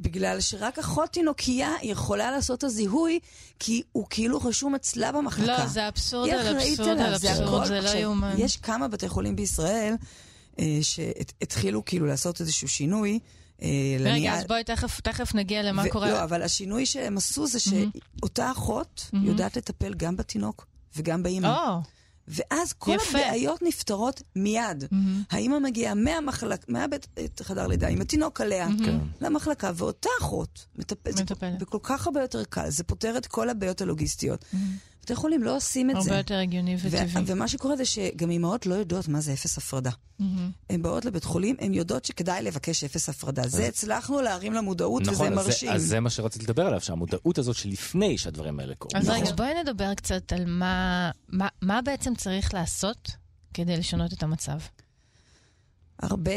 בגלל 0.00 0.40
שרק 0.40 0.78
אחות 0.78 1.10
תינוקייה 1.10 1.72
יכולה 1.82 2.30
לעשות 2.30 2.58
את 2.58 2.64
הזיהוי, 2.64 3.18
כי 3.58 3.82
הוא 3.92 4.06
כאילו 4.10 4.38
רשום 4.38 4.74
אצלה 4.74 5.12
במחלקה. 5.12 5.58
לא, 5.58 5.66
זה 5.66 5.88
אבסורד 5.88 6.30
על 6.30 6.56
אבסורד 6.56 6.88
על 7.00 7.14
אבסורד. 7.14 7.66
זה 7.66 7.80
לא 7.80 7.88
יאומן. 7.90 8.34
יש 8.38 8.56
כמה 8.56 8.88
בתי 8.88 9.08
חולים 9.08 9.36
בישראל 9.36 9.94
אה, 10.58 10.78
שהתחילו 10.82 11.84
כאילו 11.84 12.06
לעשות 12.06 12.40
איזשהו 12.40 12.68
שינוי. 12.68 13.18
אה, 13.62 13.68
רגע, 14.00 14.34
אז 14.34 14.44
בואי 14.46 14.64
תכף 14.64 15.00
תכף 15.00 15.34
נגיע 15.34 15.62
למה 15.62 15.82
ו- 15.86 15.90
קורה. 15.90 16.10
לא, 16.10 16.24
אבל 16.24 16.42
השינוי 16.42 16.86
שהם 16.86 17.16
עשו 17.16 17.46
זה 17.46 17.58
שאותה 17.60 18.50
אחות. 18.52 19.10
יודעת 19.12 19.56
לטפל 19.56 19.94
גם 19.94 20.16
בתינוק 20.16 20.66
וגם 20.96 21.22
באימא. 21.22 21.48
ואז 22.28 22.72
כל 22.72 22.92
יפה. 22.94 23.18
הבעיות 23.18 23.62
נפתרות 23.62 24.22
מיד. 24.36 24.84
מהמם. 24.90 25.22
האימא 25.30 25.58
מגיעה 25.58 25.94
מהמחלק, 25.94 26.68
מהבית 26.68 27.06
את 27.24 27.42
חדר 27.42 27.66
לידה 27.66 27.88
עם 27.88 28.00
התינוק 28.00 28.40
עליה 28.40 28.68
כן. 28.84 28.98
למחלקה, 29.20 29.70
ואותה 29.74 30.08
אחות 30.20 30.66
מטפלת. 30.76 31.20
מטפלת. 31.20 31.58
בכל 31.58 31.78
כך 31.82 32.06
הרבה 32.06 32.20
יותר 32.20 32.44
קל, 32.44 32.70
זה 32.70 32.84
פותר 32.84 33.18
את 33.18 33.26
כל 33.26 33.48
הבעיות 33.48 33.80
הלוגיסטיות. 33.80 34.44
בתי 35.02 35.14
חולים 35.14 35.42
לא 35.42 35.56
עושים 35.56 35.90
את 35.90 35.94
הרבה 35.96 36.08
זה. 36.08 36.14
יותר 36.16 36.34
הגיוני 36.38 36.74
ו- 36.74 36.78
וטבעי. 36.90 37.22
ומה 37.26 37.48
שקורה 37.48 37.76
זה 37.76 37.84
שגם 37.84 38.30
אימהות 38.30 38.66
לא 38.66 38.74
יודעות 38.74 39.08
מה 39.08 39.20
זה 39.20 39.32
אפס 39.32 39.58
הפרדה. 39.58 39.90
מהמם. 40.18 40.50
הן 40.70 40.82
באות 40.82 41.04
לבית 41.04 41.24
חולים, 41.24 41.56
הן 41.60 41.74
יודעות 41.74 42.04
שכדאי 42.04 42.42
לבקש 42.42 42.84
אפס 42.84 43.08
הפרדה. 43.08 43.48
זה 43.48 43.66
הצלחנו 43.66 44.20
להרים 44.20 44.52
למודעות, 44.52 45.02
וזה 45.02 45.10
נכון, 45.12 45.26
אז 45.26 45.38
זה- 45.44 45.44
מרשים. 45.50 45.70
אז 45.72 45.82
זה 45.86 46.00
מה 46.00 46.10
שרציתי 46.10 46.44
לדבר 46.44 46.66
עליו, 46.66 46.80
שהמודעות 46.80 47.38
הזאת 47.38 47.56
שלפני 47.56 48.18
שהדברים 48.18 48.60
האלה 48.60 48.74
קורים. 48.74 48.96
אז 48.96 49.08
נכון. 49.08 49.22
רגע, 49.22 49.32
בואי 49.36 49.50
נדבר 49.62 49.94
קצת 49.94 50.32
על 50.32 50.44
מה, 50.46 51.10
מה, 51.28 51.48
מה 51.62 51.82
בעצם 51.82 52.14
צריך 52.14 52.54
לעשות 52.54 53.10
כדי 53.54 53.76
לשנות 53.76 54.12
את 54.12 54.22
המצב. 54.22 54.58
הרבה, 56.02 56.32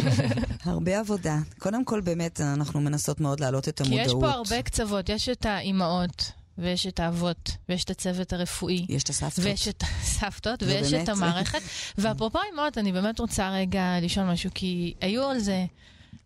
הרבה 0.64 0.98
עבודה. 1.00 1.38
קודם 1.58 1.84
כל, 1.84 2.00
באמת, 2.00 2.40
אנחנו 2.40 2.80
מנסות 2.80 3.20
מאוד 3.20 3.40
להעלות 3.40 3.68
את 3.68 3.82
כי 3.82 3.88
המודעות. 3.88 4.06
יש 4.06 4.12
פה 4.20 4.30
הרבה 4.30 4.62
קצוות, 4.62 5.08
יש 5.08 5.28
את 5.28 5.46
האימהות, 5.46 6.32
ויש 6.60 6.86
את 6.86 7.00
האבות, 7.00 7.50
ויש 7.68 7.84
את 7.84 7.90
הצוות 7.90 8.32
הרפואי. 8.32 8.86
יש 8.88 9.02
את 9.02 9.08
הסבתות. 9.08 9.44
ויש 9.44 9.68
את 9.68 9.82
הסבתות, 10.02 10.62
ויש 10.62 10.92
באמת- 10.92 11.04
את 11.04 11.08
המערכת. 11.08 11.58
ואפרופו 11.98 12.38
אימהות, 12.50 12.78
אני 12.78 12.92
באמת 12.92 13.18
רוצה 13.20 13.50
רגע 13.50 13.82
לשאול 14.02 14.26
משהו, 14.26 14.50
כי 14.54 14.94
היו 15.00 15.24
על 15.24 15.38
זה 15.38 15.64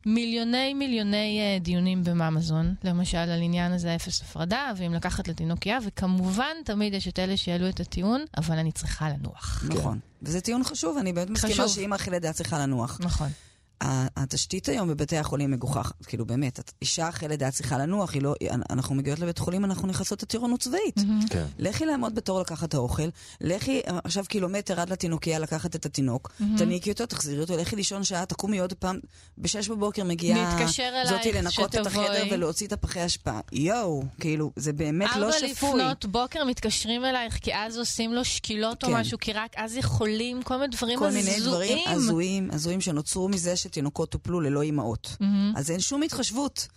מיליוני 0.06 0.74
מיליוני 0.74 1.40
אה, 1.40 1.58
דיונים 1.58 2.04
בממזון, 2.04 2.74
למשל 2.84 3.16
על 3.18 3.42
עניין 3.42 3.72
הזה 3.72 3.94
אפס 3.94 4.22
הפרדה, 4.22 4.72
ואם 4.76 4.94
לקחת 4.94 5.28
לתינוקייה, 5.28 5.78
וכמובן 5.86 6.52
תמיד 6.64 6.94
יש 6.94 7.08
את 7.08 7.18
אלה 7.18 7.36
שיעלו 7.36 7.68
את 7.68 7.80
הטיעון, 7.80 8.24
אבל 8.36 8.58
אני 8.58 8.72
צריכה 8.72 9.08
לנוח. 9.10 9.64
נכון. 9.68 9.98
וזה 10.22 10.40
טיעון 10.40 10.64
חשוב, 10.64 10.98
אני 10.98 11.12
באמת 11.12 11.30
מסכימה. 11.30 11.68
שאימא 11.68 11.94
אחרי 11.96 12.10
לידה 12.10 12.32
צריכה 12.32 12.58
לנוח. 12.58 12.98
נכון. 13.02 13.28
התשתית 13.80 14.68
היום 14.68 14.88
בבתי 14.88 15.16
החולים 15.16 15.50
מגוחכת, 15.50 16.06
כאילו 16.06 16.26
באמת, 16.26 16.60
את- 16.60 16.72
אישה 16.82 17.08
אחרי 17.08 17.28
לידה 17.28 17.50
צריכה 17.50 17.78
לנוח, 17.78 18.14
היא 18.14 18.22
לא, 18.22 18.34
אנחנו 18.70 18.94
מגיעות 18.94 19.18
לבית 19.18 19.38
חולים, 19.38 19.64
אנחנו 19.64 19.88
נכנסות 19.88 20.22
לטירונות 20.22 20.60
צבאית. 20.60 20.94
כן. 21.30 21.44
לכי 21.58 21.84
לעמוד 21.86 22.14
בתור 22.14 22.40
לקחת 22.40 22.68
את 22.68 22.74
האוכל, 22.74 23.08
לכי 23.40 23.80
עכשיו 24.04 24.24
קילומטר 24.28 24.80
עד 24.80 24.90
לתינוקייה 24.90 25.38
לקחת 25.38 25.76
את 25.76 25.86
התינוק, 25.86 26.32
תניקי 26.58 26.90
אותו, 26.90 27.06
תחזירי 27.06 27.40
אותו, 27.40 27.56
לכי 27.56 27.76
לישון 27.76 28.04
שעה, 28.04 28.26
תקומי 28.26 28.58
עוד 28.58 28.72
פעם, 28.72 28.98
בשש 29.38 29.68
בבוקר 29.68 30.04
מגיעה 30.04 30.56
זאתי 31.08 31.32
לנקות 31.32 31.74
את 31.74 31.84
שתבואי. 31.84 32.06
החדר 32.06 32.24
ולהוציא 32.30 32.66
את 32.66 32.72
הפחי 32.72 33.06
אשפה. 33.06 33.38
יואו, 33.52 34.02
כאילו, 34.20 34.52
זה 34.56 34.72
באמת 34.72 35.10
לא 35.16 35.26
ארבע 35.26 35.32
שפוי. 35.48 35.50
לפנות 35.80 36.06
בוקר 36.06 36.44
מתקשרים 36.44 37.04
אלייך, 37.04 37.34
כי 37.42 37.54
אז 37.54 37.78
עושים 37.78 38.12
לו 38.12 38.24
שקילות 38.24 38.84
או 38.84 38.88
כן. 38.88 38.94
משהו, 38.94 39.18
כי 39.18 39.32
רק 39.32 39.52
אז 39.56 39.76
יכולים 39.76 40.42
כל 40.42 40.56
מיני 40.56 40.76
דברים 40.76 40.98
כל 40.98 41.10
מיני 41.10 41.40
דברים 41.40 41.48
הזויים. 41.48 41.88
הזויים, 41.88 42.48
הזויים 42.52 42.80
שנוצרו 42.80 43.28
מזה 43.28 43.56
שתינוקות 43.64 44.10
טופלו 44.10 44.40
ללא 44.40 44.62
אימהות. 44.62 45.16
מהמם. 45.20 45.52
אז 45.56 45.70
אין 45.70 45.80
שום 45.80 46.02
התחשבות 46.02 46.68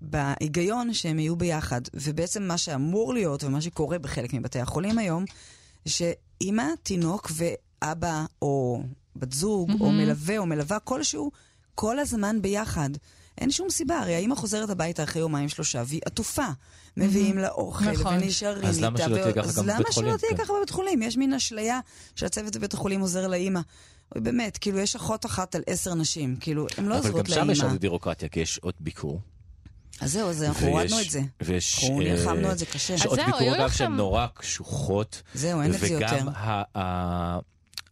בהיגיון 0.00 0.94
שהם 0.94 1.18
יהיו 1.18 1.36
ביחד. 1.36 1.80
ובעצם 1.94 2.42
מה 2.42 2.58
שאמור 2.58 3.14
להיות, 3.14 3.44
ומה 3.44 3.60
שקורה 3.60 3.98
בחלק 3.98 4.34
מבתי 4.34 4.58
החולים 4.58 4.98
היום, 4.98 5.24
שאימא, 5.86 6.64
תינוק 6.82 7.30
ואבא 7.34 8.24
או 8.42 8.82
בת 9.16 9.32
זוג, 9.32 9.70
או 9.80 9.92
מלווה 9.92 10.38
או 10.38 10.46
מלווה 10.46 10.78
כלשהו, 10.78 11.30
כל 11.74 11.98
הזמן 11.98 12.42
ביחד. 12.42 12.90
אין 13.40 13.50
שום 13.50 13.70
סיבה, 13.70 13.98
הרי 13.98 14.14
האימא 14.14 14.34
חוזרת 14.34 14.70
הביתה 14.70 15.02
אחרי 15.02 15.22
יומיים 15.22 15.48
שלושה 15.48 15.82
והיא 15.86 16.00
עטופה. 16.04 16.46
מביאים 16.96 17.38
לה 17.38 17.48
אוכל 17.48 17.90
נכון. 17.90 18.14
ונשארים 18.14 18.64
אז 18.64 18.80
למה 18.80 18.98
שלא 18.98 19.14
תהיה 19.14 19.32
ככה 19.32 19.40
אז 19.40 19.56
גם 19.56 19.64
בבית 19.64 19.76
למה 19.76 19.84
שלא 19.92 19.94
חולים? 19.94 20.16
תהיה 20.16 20.36
כן. 20.36 20.44
ככה 20.44 20.52
בבית 20.52 20.70
חולים? 20.70 21.02
יש 21.02 21.16
מין 21.16 21.34
אשליה 21.34 21.80
שהצוות 22.16 22.56
בבית 22.56 22.74
החולים 22.74 23.00
עוזר 23.00 23.26
לאימא. 23.26 23.60
באמת, 24.14 24.58
כאילו, 24.58 24.78
יש 24.78 24.96
אחות 24.96 25.26
אחת 25.26 25.54
על 25.54 25.62
עשר 25.66 25.94
נשים. 25.94 26.36
כאילו, 26.40 26.66
הן 26.78 26.84
לא 26.84 26.98
אבל 26.98 27.08
גם 27.08 27.16
עוזרות 27.16 27.26
שם 27.26 27.50
יש 27.50 27.58
לאימא. 27.58 27.72
עוד 27.72 27.80
בירוקרטיה, 27.80 28.28
כי 28.28 28.40
יש 28.40 28.58
עוד 28.58 28.74
ביקור. 28.80 29.20
אז 30.00 30.12
זהו, 30.12 30.28
אז 30.28 30.42
אנחנו 30.42 30.66
הורדנו 30.66 31.00
את 31.00 31.10
זה. 31.10 31.20
ויש... 31.42 31.84
אנחנו 31.84 32.00
אה, 32.00 32.04
נלחמנו 32.04 32.48
על 32.48 32.58
זה 32.58 32.66
קשה. 32.66 32.98
שעות 32.98 33.16
זהו, 33.16 33.26
ביקור 33.26 33.54
אגב 33.54 33.70
שהן 33.70 33.92
נורא 33.92 34.26
קשוחות. 34.34 35.22
זהו, 35.34 35.62
אין 35.62 35.74
את 35.74 35.80
זה 35.80 35.88
יותר. 35.88 36.06
וגם 36.06 36.28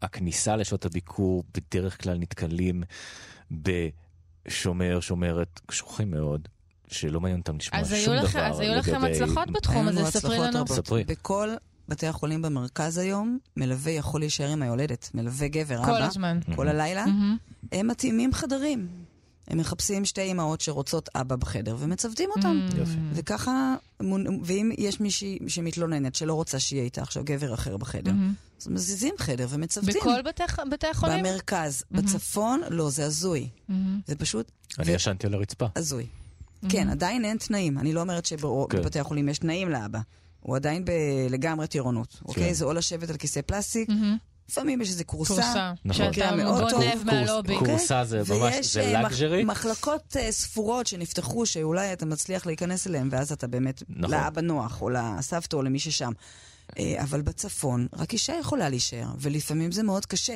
הכניסה 0.03 0.57
לשעות 0.57 0.85
הביקור 0.85 1.45
בדרך 1.55 2.03
כלל 2.03 2.19
נתקלים 2.19 2.83
בשומר, 4.47 5.01
שומרת 5.01 5.61
קשוחים 5.67 6.11
מאוד, 6.11 6.49
שלא 6.89 7.21
מעניין 7.21 7.41
אותם 7.41 7.57
לשמוע 7.57 7.81
אז 7.81 7.95
שום 8.05 8.15
דבר 8.17 8.25
לכם- 8.25 8.39
אז 8.39 8.61
היו 8.61 8.75
לכם 8.75 8.93
לגבי- 8.95 9.11
הצלחות 9.13 9.51
בתחום 9.51 9.89
הזה, 9.89 10.05
ספרי 10.05 10.39
לנו. 10.39 10.67
ספרי. 10.67 11.05
בכל 11.05 11.49
בתי 11.89 12.07
החולים 12.07 12.43
במרכז 12.43 12.99
היום, 12.99 13.39
מלווה 13.57 13.93
יכול 13.93 14.21
להישאר 14.21 14.49
עם 14.49 14.63
היולדת. 14.63 15.11
מלווה 15.15 15.49
גבר, 15.49 15.85
כל 15.85 15.91
אבא, 15.97 16.05
הזמן. 16.07 16.41
כל 16.57 16.69
הלילה. 16.69 17.05
הם 17.73 17.87
מתאימים 17.89 18.33
חדרים. 18.33 18.89
הם 19.49 19.59
מחפשים 19.59 20.05
שתי 20.05 20.21
אימהות 20.21 20.61
שרוצות 20.61 21.09
אבא 21.15 21.37
בחדר 21.37 21.77
ומצוותים 21.79 22.31
אותם. 22.37 22.69
Mm. 22.73 22.77
יופי. 22.77 22.93
וככה, 23.13 23.75
ואם 24.43 24.71
יש 24.79 25.01
מישהי 25.01 25.39
שמתלוננת 25.49 26.15
שלא 26.15 26.35
רוצה 26.35 26.59
שיהיה 26.59 26.83
איתה 26.85 27.03
עכשיו 27.03 27.25
גבר 27.25 27.55
אחר 27.55 27.77
בחדר, 27.77 28.13
מהמם. 28.13 28.35
אז 28.61 28.69
מזיזים 28.69 29.15
חדר 29.19 29.47
ומצוותים. 29.51 29.95
בכל 30.01 30.23
בתי- 30.23 30.43
בתי 30.71 30.87
החולים? 30.87 31.25
במרכז. 31.25 31.83
בצפון, 31.91 32.61
לא, 32.69 32.91
זה 32.91 33.05
הזוי. 33.07 33.49
מהמם. 33.69 34.01
זה 34.07 34.15
פשוט 34.17 34.51
אני 34.79 34.91
ישנתי 34.93 35.27
על 35.27 35.35
הרצפה. 35.35 35.67
הזוי. 35.77 36.07
כן, 36.69 36.89
עדיין 36.91 37.25
אין 37.25 37.37
תנאים. 37.39 37.79
אני 37.79 37.93
לא 37.93 38.01
אומרת 38.01 38.27
כן. 38.27 38.37
שבבתי 38.39 39.01
החולים 39.01 39.29
יש 39.29 39.39
תנאים 39.39 39.69
לאבא. 39.69 39.99
הוא 40.41 40.57
עדיין 40.57 40.85
בלגמרי 40.85 41.67
טירונות, 41.67 42.21
אוקיי? 42.25 42.55
זה 42.55 42.65
או 42.65 42.73
לשבת 42.73 43.11
על 43.11 43.17
כיסא 43.17 43.41
פלסטיק, 43.47 43.89
מהמם. 43.89 44.17
לפעמים 44.49 44.81
יש 44.81 44.89
איזה 44.89 45.05
כורסה. 45.05 45.35
כורסה. 45.35 45.73
נכון. 45.85 45.93
שאתה 45.99 46.11
מקרה 46.11 46.37
מאוד 46.37 46.71
טוב. 46.71 46.83
גונב 46.83 47.05
מהלובי. 47.05 47.57
קורס- 47.59 47.69
כורסה 47.69 48.05
זה 48.05 48.19
ממש, 48.19 48.29
ויש 48.31 48.75
זה 48.75 48.81
אה, 48.81 49.03
מח- 49.03 49.13
לגז'רי. 49.13 49.45
מחלקות 49.45 50.17
אה, 50.17 50.33
ספורות 50.33 50.87
שנפתחו, 50.87 51.47
שאולי 51.47 51.93
אתה 51.93 52.07
מצליח 52.07 52.47
להיכנס 52.47 52.87
אליהן, 52.87 53.09
ואז 53.13 53.33
אתה 53.33 53.47
באמת 53.47 53.83
נכון. 53.89 54.11
לאבא 54.11 54.41
נוח, 54.41 54.83
או 54.83 54.91
לסבתא, 54.91 55.57
או 55.57 55.63
למי 55.63 55.79
ששם. 55.79 56.13
אה, 56.79 57.03
אבל 57.03 57.23
בצפון, 57.23 57.87
רק 57.97 58.13
אישה 58.13 58.33
יכולה 58.41 58.69
להישאר, 58.69 59.07
ולפעמים 59.21 59.73
זה 59.73 59.83
מאוד 59.83 60.07
קשה. 60.07 60.35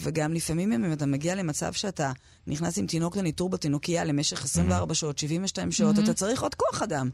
וגם 0.00 0.34
לפעמים 0.34 0.72
אם 0.72 0.92
אתה 0.92 1.06
מגיע 1.06 1.34
למצב 1.34 1.72
שאתה 1.72 2.12
נכנס 2.46 2.78
עם 2.78 2.86
תינוק 2.86 3.16
לניטור 3.16 3.48
בתינוקייה 3.50 4.04
למשך 4.04 4.44
24 4.44 4.94
שעות, 4.94 5.18
72 5.18 5.72
שעות, 5.72 5.98
אתה 5.98 6.14
צריך 6.14 6.42
עוד 6.42 6.54
כוח 6.54 6.82
אדם. 6.82 7.10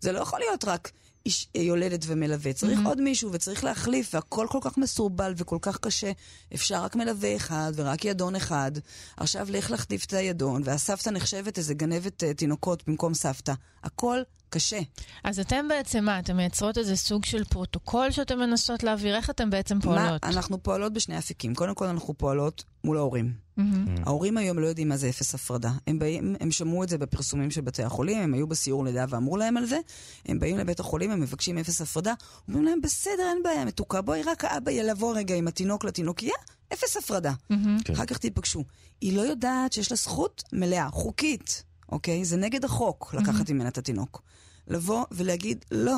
זה 0.00 0.12
לא 0.12 0.18
יכול 0.18 0.38
להיות 0.38 0.64
רק 0.64 0.90
איש, 1.26 1.48
אה, 1.56 1.60
יולדת 1.60 2.04
ומלווה, 2.06 2.52
צריך 2.52 2.80
עוד 2.84 3.00
מישהו 3.00 3.32
וצריך 3.32 3.64
להחליף, 3.64 4.14
והכל 4.14 4.46
כל 4.50 4.58
כך 4.62 4.78
מסורבל 4.78 5.34
וכל 5.36 5.58
כך 5.62 5.78
קשה. 5.78 6.12
אפשר 6.54 6.84
רק 6.84 6.96
מלווה 6.96 7.36
אחד 7.36 7.72
ורק 7.74 8.04
ידון 8.04 8.36
אחד. 8.36 8.72
עכשיו 9.16 9.46
לך 9.50 9.70
להחליף 9.70 10.04
את 10.04 10.12
הידון, 10.12 10.62
והסבתא 10.64 11.10
נחשבת 11.10 11.58
איזה 11.58 11.74
גנבת 11.74 12.24
אה, 12.24 12.34
תינוקות 12.34 12.82
במקום 12.86 13.14
סבתא. 13.14 13.52
הכל 13.84 14.22
קשה. 14.48 14.80
אז 15.24 15.40
אתם 15.40 15.68
בעצם 15.68 16.04
מה? 16.04 16.18
אתם 16.18 16.36
מייצרות 16.36 16.78
איזה 16.78 16.96
סוג 16.96 17.24
של 17.24 17.44
פרוטוקול 17.44 18.10
שאתם 18.10 18.38
מנסות 18.38 18.82
להעביר? 18.82 19.16
איך 19.16 19.30
אתם 19.30 19.50
בעצם 19.50 19.76
מה, 19.76 19.82
פועלות? 19.82 20.24
אנחנו 20.24 20.62
פועלות 20.62 20.92
בשני 20.92 21.18
אפיקים. 21.18 21.54
קודם 21.54 21.74
כל 21.74 21.86
אנחנו 21.86 22.14
פועלות 22.18 22.64
מול 22.84 22.96
ההורים. 22.96 23.43
מהמם. 23.56 24.02
ההורים 24.06 24.36
היום 24.36 24.58
לא 24.58 24.66
יודעים 24.66 24.88
מה 24.88 24.96
זה 24.96 25.08
אפס 25.08 25.34
הפרדה. 25.34 25.72
הם 25.86 25.98
באים, 25.98 26.36
הם 26.40 26.50
שמעו 26.50 26.82
את 26.82 26.88
זה 26.88 26.98
בפרסומים 26.98 27.50
של 27.50 27.60
בתי 27.60 27.82
החולים, 27.82 28.18
הם 28.18 28.34
היו 28.34 28.46
בסיור 28.46 28.84
לידה 28.84 29.04
ואמרו 29.08 29.36
להם 29.36 29.56
על 29.56 29.66
זה. 29.66 29.78
הם 30.26 30.38
באים 30.38 30.58
לבית 30.58 30.80
החולים, 30.80 31.10
הם 31.10 31.20
מבקשים 31.20 31.58
אפס 31.58 31.80
הפרדה, 31.80 32.14
אומרים 32.48 32.64
להם, 32.64 32.80
בסדר, 32.80 33.28
אין 33.30 33.42
בעיה, 33.42 33.64
מתוקה, 33.64 34.00
בואי 34.02 34.22
רק 34.22 34.44
האבא 34.44 34.70
יבוא 34.70 35.14
רגע 35.16 35.34
עם 35.34 35.48
התינוק 35.48 35.84
לתינוקייה, 35.84 36.34
אפס 36.72 36.96
הפרדה. 36.96 37.32
מהמם. 37.50 37.78
כן. 37.84 37.92
אחר 37.92 38.06
כך 38.06 38.18
תיפגשו. 38.18 38.64
היא 39.00 39.16
לא 39.16 39.22
יודעת 39.22 39.72
שיש 39.72 39.90
לה 39.90 39.96
זכות 39.96 40.42
מלאה, 40.52 40.90
חוקית, 40.90 41.64
אוקיי? 41.92 42.24
זה 42.24 42.36
נגד 42.36 42.64
החוק 42.64 43.14
לקחת 43.14 43.50
ממנה 43.50 43.68
את 43.68 43.78
התינוק. 43.78 44.22
לבוא 44.68 45.04
ולהגיד, 45.10 45.64
לא, 45.70 45.96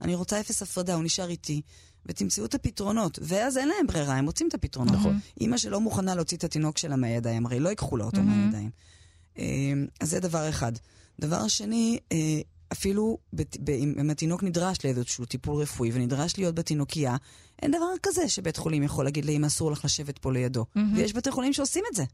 אני 0.00 0.14
רוצה 0.14 0.40
אפס 0.40 0.62
הפרדה, 0.62 0.94
הוא 0.94 1.04
נשאר 1.04 1.28
איתי, 1.28 1.62
ותמצאו 2.06 2.44
את 2.44 2.54
הפתרונות. 2.54 3.18
ואז 3.22 3.58
אין 3.58 3.68
להם 3.68 3.86
ברירה, 3.86 4.14
הם 4.14 4.24
מוצאים 4.24 4.48
את 4.48 4.54
הפתרונות. 4.54 4.94
נכון. 4.94 5.18
אימא 5.40 5.56
שלא 5.56 5.80
מוכנה 5.80 6.14
להוציא 6.14 6.36
את 6.36 6.44
התינוק 6.44 6.78
שלה 6.78 6.96
מהידיים, 6.96 7.46
הרי 7.46 7.60
לא 7.60 7.68
ייקחו 7.68 7.96
לה 7.96 8.04
אותו 8.04 8.22
מהידיים. 8.22 8.70
אה, 9.38 9.44
אז 10.00 10.10
זה 10.10 10.20
דבר 10.20 10.48
אחד. 10.48 10.72
דבר 11.20 11.48
שני, 11.48 11.98
אה, 12.12 12.40
אפילו 12.72 13.18
בת- 13.32 13.56
ב- 13.60 13.70
אם 13.70 13.94
אם 14.00 14.10
התינוק 14.10 14.42
נדרש 14.42 14.78
לאיזשהו 14.84 15.24
טיפול 15.24 15.62
רפואי 15.62 15.90
ונדרש 15.92 16.38
להיות 16.38 16.54
בתינוקייה, 16.54 17.16
אין 17.62 17.70
דבר 17.70 17.86
כזה 18.02 18.28
שבית 18.28 18.56
חולים 18.56 18.82
יכול 18.82 19.04
להגיד 19.04 19.24
לאמא 19.24 19.46
אסור 19.46 19.72
לך 19.72 19.84
לשבת 19.84 20.18
פה 20.18 20.32
לידו. 20.32 20.64
ויש 20.96 21.12
בתי 21.12 21.30
חולים 21.30 21.52
שעושים 21.52 21.84
את 21.90 21.96
זה, 21.96 22.04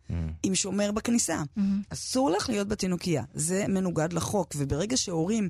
עם 0.42 0.55
שומר 0.55 0.92
בכניסה. 0.92 1.42
אסור 1.90 2.31
לך 2.31 2.49
להיות 2.51 2.68
בתינוקייה. 2.68 3.23
זה 3.35 3.64
מנוגד 3.68 4.12
לחוק, 4.12 4.55
וברגע 4.57 4.97
שהורים, 4.97 5.49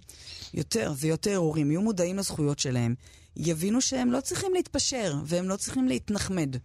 יותר 0.54 0.92
ויותר 0.98 1.36
הורים, 1.36 1.70
יהיו 1.70 1.82
מודעים 1.82 2.16
לזכויות 2.16 2.58
שלהם, 2.58 2.94
יבינו 3.36 3.80
שהם 3.80 4.12
לא 4.12 4.20
צריכים 4.20 4.54
להתפשר, 4.54 5.14
והם 5.24 5.48
לא 5.48 5.56
צריכים 5.56 5.88
להתנחמד. 5.88 6.56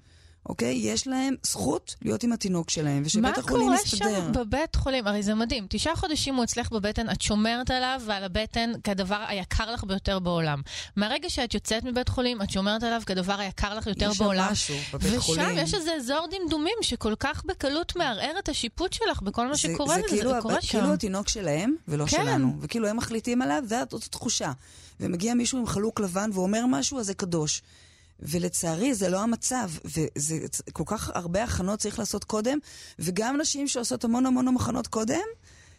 אוקיי? 0.50 0.74
יש 0.76 1.08
להם 1.08 1.36
זכות 1.44 1.96
להיות 2.02 2.24
עם 2.24 2.34
התינוק 2.34 2.70
שלהם, 2.70 3.02
מה 3.02 3.06
ושבית 3.08 3.38
החולים 3.38 3.68
קורה 3.68 3.80
יסתדר. 3.86 4.22
שם 4.22 4.32
בבית 4.32 4.76
חולים? 4.76 5.08
הרי 5.08 5.24
זה 5.24 5.34
מדהים. 5.36 5.66
תשעה 5.70 5.96
חודשים 5.96 6.36
הוא 6.36 6.44
אצלך 6.44 6.72
בבטן, 6.72 7.10
את 7.10 7.22
שומרת 7.22 7.72
עליו 7.72 8.02
ועל 8.06 8.24
הבטן 8.24 8.72
כדבר 8.84 9.26
היקר 9.28 9.72
לך 9.74 9.84
ביותר 9.84 10.20
בעולם. 10.20 10.62
מהרגע 10.96 11.30
שאת 11.30 11.54
יוצאת 11.54 11.84
מבית 11.84 12.10
חולים, 12.10 12.42
את 12.42 12.50
שומרת 12.50 12.84
עליו 12.84 13.02
כדבר 13.06 13.40
היקר 13.40 13.76
לך 13.78 13.88
יותר 13.88 14.10
יש 14.12 14.18
שם 14.18 14.24
בעולם. 14.24 14.52
משהו 14.52 14.76
בבית 14.94 15.18
חולים. 15.18 15.46
ושם 15.46 15.58
יש 15.58 15.74
איזה 15.74 15.94
אזור 15.96 16.28
דמדומים 16.32 16.76
שכל 16.82 17.14
כך 17.20 17.46
בקלות 17.46 17.96
מערער 17.96 18.40
את 18.40 18.50
השיפוט 18.50 18.94
שלך 18.94 19.22
בכל 19.22 19.48
מה 19.48 19.58
שקורה 19.58 19.98
לזה, 19.98 20.08
כאילו, 20.08 20.30
זה 20.32 20.38
קורה 20.42 20.56
הב- 20.56 20.62
שם. 20.62 20.80
כאילו 20.80 20.94
התינוק 20.94 21.28
שלהם 21.28 21.76
ולא 21.88 22.06
כן. 22.06 22.10
שלנו. 22.24 22.56
וכאילו 22.62 22.88
הם 22.88 22.98
מחליטים 22.98 23.42
עליו, 23.42 23.64
זאת 23.92 24.04
תחושה. 24.12 24.52
ומגיע 25.00 25.34
מישהו 25.34 25.60
עם 25.60 25.68
חלוק 25.68 26.00
לבן 26.00 26.30
ואומר 26.34 26.66
משהו, 26.66 27.00
אז 27.00 27.06
זה 27.06 27.14
קדוש. 27.14 27.62
ולצערי 28.28 28.94
זה 28.94 29.10
לא 29.10 29.22
המצב, 29.22 29.70
וזה 29.86 30.38
כל 30.74 30.84
כך 30.86 31.12
הרבה 31.14 31.44
הכנות 31.44 31.80
צריך 31.80 32.00
לעשות 32.00 32.24
קודם, 32.24 32.58
וגם 33.00 33.38
נשים 33.42 33.68
שעושות 33.68 34.04
המון 34.04 34.26
המון 34.26 34.56
הכנות 34.56 34.88
קודם, 34.88 35.26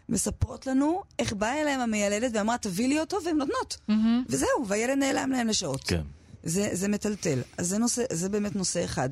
מספרות 0.09 0.66
לנו 0.66 1.02
איך 1.18 1.33
באה 1.33 1.61
אליהם 1.61 1.80
המיילדת 1.80 2.30
ואמרה, 2.35 2.59
תביא 2.59 2.88
לי 2.88 3.00
אותו, 3.00 3.18
והן 3.24 3.37
נותנות. 3.37 3.76
מהמם. 3.88 4.24
וזהו, 4.28 4.66
והילד 4.66 4.98
נעלם 4.98 5.30
להם 5.30 5.48
לשעות. 5.48 5.85
כן. 5.85 6.02
זה, 6.42 6.68
זה 6.72 6.88
מטלטל. 6.88 7.42
אז 7.59 7.68
זה, 7.68 7.78
נושא, 7.78 8.02
זה 8.12 8.28
באמת 8.28 8.57
נושא 8.57 8.85
אחד. 8.85 9.09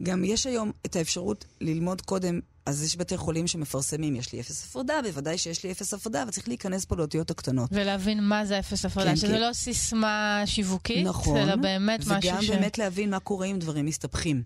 וגם 0.00 0.24
יש 0.24 0.46
היום 0.46 0.72
את 0.86 0.96
האפשרות 0.96 1.44
ללמוד 1.60 2.00
קודם, 2.00 2.40
אז 2.66 2.82
יש 2.82 2.96
בתי 2.96 3.16
חולים 3.16 3.46
שמפרסמים, 3.46 4.16
יש 4.16 4.32
לי 4.32 4.40
אפס 4.40 4.64
הפרדה, 4.64 4.94
בוודאי 5.02 5.38
שיש 5.38 5.64
לי 5.64 5.72
אפס 5.72 5.94
הפרדה, 5.94 6.22
אבל 6.22 6.30
צריך 6.30 6.48
להיכנס 6.48 6.84
פה 6.84 6.96
לאותיות 6.96 7.30
הקטנות. 7.30 7.70
ולהבין 7.72 8.24
מה 8.24 8.44
זה 8.44 8.58
אפס 8.58 8.84
הפרדה, 8.84 9.10
כן, 9.10 9.16
שזה 9.16 9.26
כן. 9.26 9.40
לא 9.40 9.52
סיסמה 9.52 10.42
שיווקית, 10.46 11.06
נכון, 11.06 11.36
אלא 11.36 11.56
באמת 11.56 12.00
משהו 12.00 12.16
וגם 12.16 12.42
ש... 12.42 12.50
באמת 12.50 12.78
להבין 12.78 13.10
מה 13.10 13.20
קורה 13.20 13.46
אם 13.46 13.58
דברים 13.58 13.86
מסתבכים. 13.86 14.42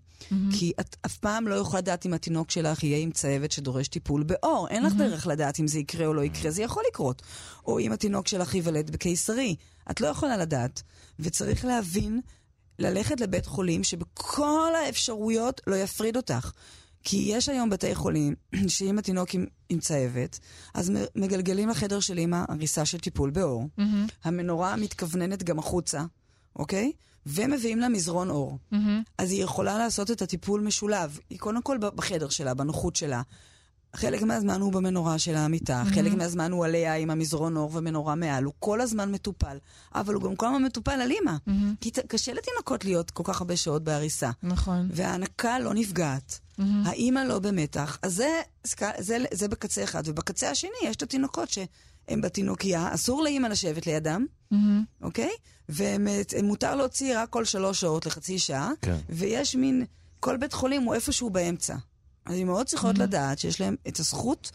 כי 0.53 0.73
את 0.81 0.97
אף 1.07 1.17
פעם 1.17 1.49
לא 1.49 1.55
יכולה 1.55 1.81
לדעת 1.81 2.07
אם 2.07 2.15
התינוק 2.15 2.51
שלך 2.51 2.85
יהיה 2.85 2.99
עם 2.99 3.11
צהבת 3.11 3.53
שדורש 3.53 3.89
טיפול 3.89 4.23
בעור. 4.23 4.69
אין 4.69 4.83
לך 4.83 4.93
דרך 4.93 5.27
לדעת 5.27 5.61
אם 5.61 5.69
זה 5.69 5.79
יקרה 5.79 6.07
או 6.07 6.15
לא 6.15 6.21
יקרה, 6.21 6.51
זה 6.51 6.63
יכול 6.63 6.83
לקרות. 6.89 7.23
או 7.67 7.79
אם 7.79 7.93
התינוק 7.93 8.29
שלך 8.29 8.55
ייוולד 8.55 8.91
בקיסרי. 8.91 9.57
את 9.91 10.01
לא 10.01 10.07
יכולה 10.07 10.37
לדעת. 10.37 10.83
וצריך 11.21 11.65
להבין, 11.65 12.21
ללכת 12.79 13.21
לבית 13.21 13.47
חולים 13.47 13.85
שבכל 13.85 14.73
האפשרויות 14.85 15.61
לא 15.67 15.77
יפריד 15.77 16.17
אותך. 16.17 16.51
כי 17.05 17.17
יש 17.27 17.49
היום 17.49 17.71
בתי 17.71 17.95
חולים 17.95 18.35
שאם 18.69 18.99
התינוק 18.99 19.35
עם, 19.35 19.47
עם 19.69 19.79
צהבת, 19.79 20.39
אז 20.75 20.93
מגלגלים 21.17 21.69
לחדר 21.69 22.01
של 22.01 22.19
אמא 22.19 22.45
הריסה 22.49 22.85
של 22.85 22.99
טיפול 22.99 23.31
בעור. 23.31 23.69
מהמם, 23.79 24.07
המנורה 24.25 24.77
מתכווננת 24.77 25.43
גם 25.43 25.59
החוצה, 25.59 26.05
אוקיי? 26.57 26.93
ומביאים 27.27 27.79
לה 27.79 27.89
מזרון 27.89 28.31
אור. 28.31 28.59
מהמם. 28.71 29.03
אז 29.19 29.31
היא 29.31 29.45
יכולה 29.45 29.79
לעשות 29.79 30.11
את 30.11 30.23
הטיפול 30.23 30.61
משולב. 30.61 31.19
היא 31.31 31.39
קודם 31.39 31.63
כל 31.63 31.79
בחדר 31.79 32.29
שלה, 32.29 32.55
בנוחות 32.55 32.97
שלה. 32.97 33.23
חלק 33.97 34.23
מהזמן 34.23 34.61
הוא 34.61 34.73
במנורה 34.73 35.19
של 35.19 35.37
המיטה, 35.37 35.83
Mm-hmm. 35.87 35.95
חלק 35.95 36.13
מהזמן 36.13 36.53
הוא 36.53 36.65
עליה 36.65 36.97
עם 36.97 37.11
המזרון 37.11 37.57
אור 37.57 37.71
ומנורה 37.75 38.15
מעל. 38.15 38.45
הוא 38.45 38.53
כל 38.59 38.81
הזמן 38.81 39.13
מטופל, 39.13 39.57
אבל 39.95 40.15
הוא 40.15 40.23
גם 40.23 40.37
כל 40.37 40.47
הזמן 40.47 40.63
מטופל 40.63 40.91
על 40.91 41.11
אימא. 41.11 41.33
מהמם. 41.47 41.75
כי 41.81 41.91
קשה 41.91 42.33
לתינוקות 42.33 42.85
להיות 42.85 43.11
כל 43.11 43.23
כך 43.27 43.41
הרבה 43.41 43.57
שעות 43.57 43.85
בהריסה. 43.85 44.31
נכון. 44.43 44.89
וההנקה 44.93 45.59
לא 45.59 45.75
נפגעת, 45.75 46.41
מהמם. 46.59 46.83
האימא 46.87 47.21
לא 47.21 47.39
במתח, 47.39 47.99
אז 48.03 48.15
זה, 48.15 48.41
זה, 48.65 48.91
זה, 48.99 49.19
זה 49.33 49.49
בקצה 49.49 49.85
אחד. 49.85 50.03
ובקצה 50.07 50.51
השני 50.51 50.71
יש 50.85 50.97
את 50.97 51.03
התינוקות 51.03 51.49
שהם 51.51 52.21
בתינוקייה, 52.21 52.95
אסור 52.95 53.23
לאימא 53.23 53.47
לשבת 53.47 53.87
לידם, 53.87 54.27
מהמם. 54.51 54.85
אוקיי? 55.03 55.31
ומותר 55.69 56.75
להוציא 56.75 57.19
רק 57.19 57.29
כל 57.29 57.45
שלוש 57.45 57.81
שעות 57.81 58.07
לחצי 58.07 58.39
שעה, 58.39 58.71
כן. 58.83 58.97
ויש 59.09 59.55
מין, 59.57 59.85
כל 60.21 60.37
בית 60.37 60.53
חולים 60.53 60.83
הוא 60.83 60.95
איפשהו 60.95 61.31
באמצע. 61.31 61.77
אז 62.25 62.39
מאוד 62.39 62.67
צריכות 62.67 62.99
לדעת 62.99 63.39
שיש 63.39 63.61
להם 63.61 63.77
את 63.89 64.01
הזכות, 64.01 64.51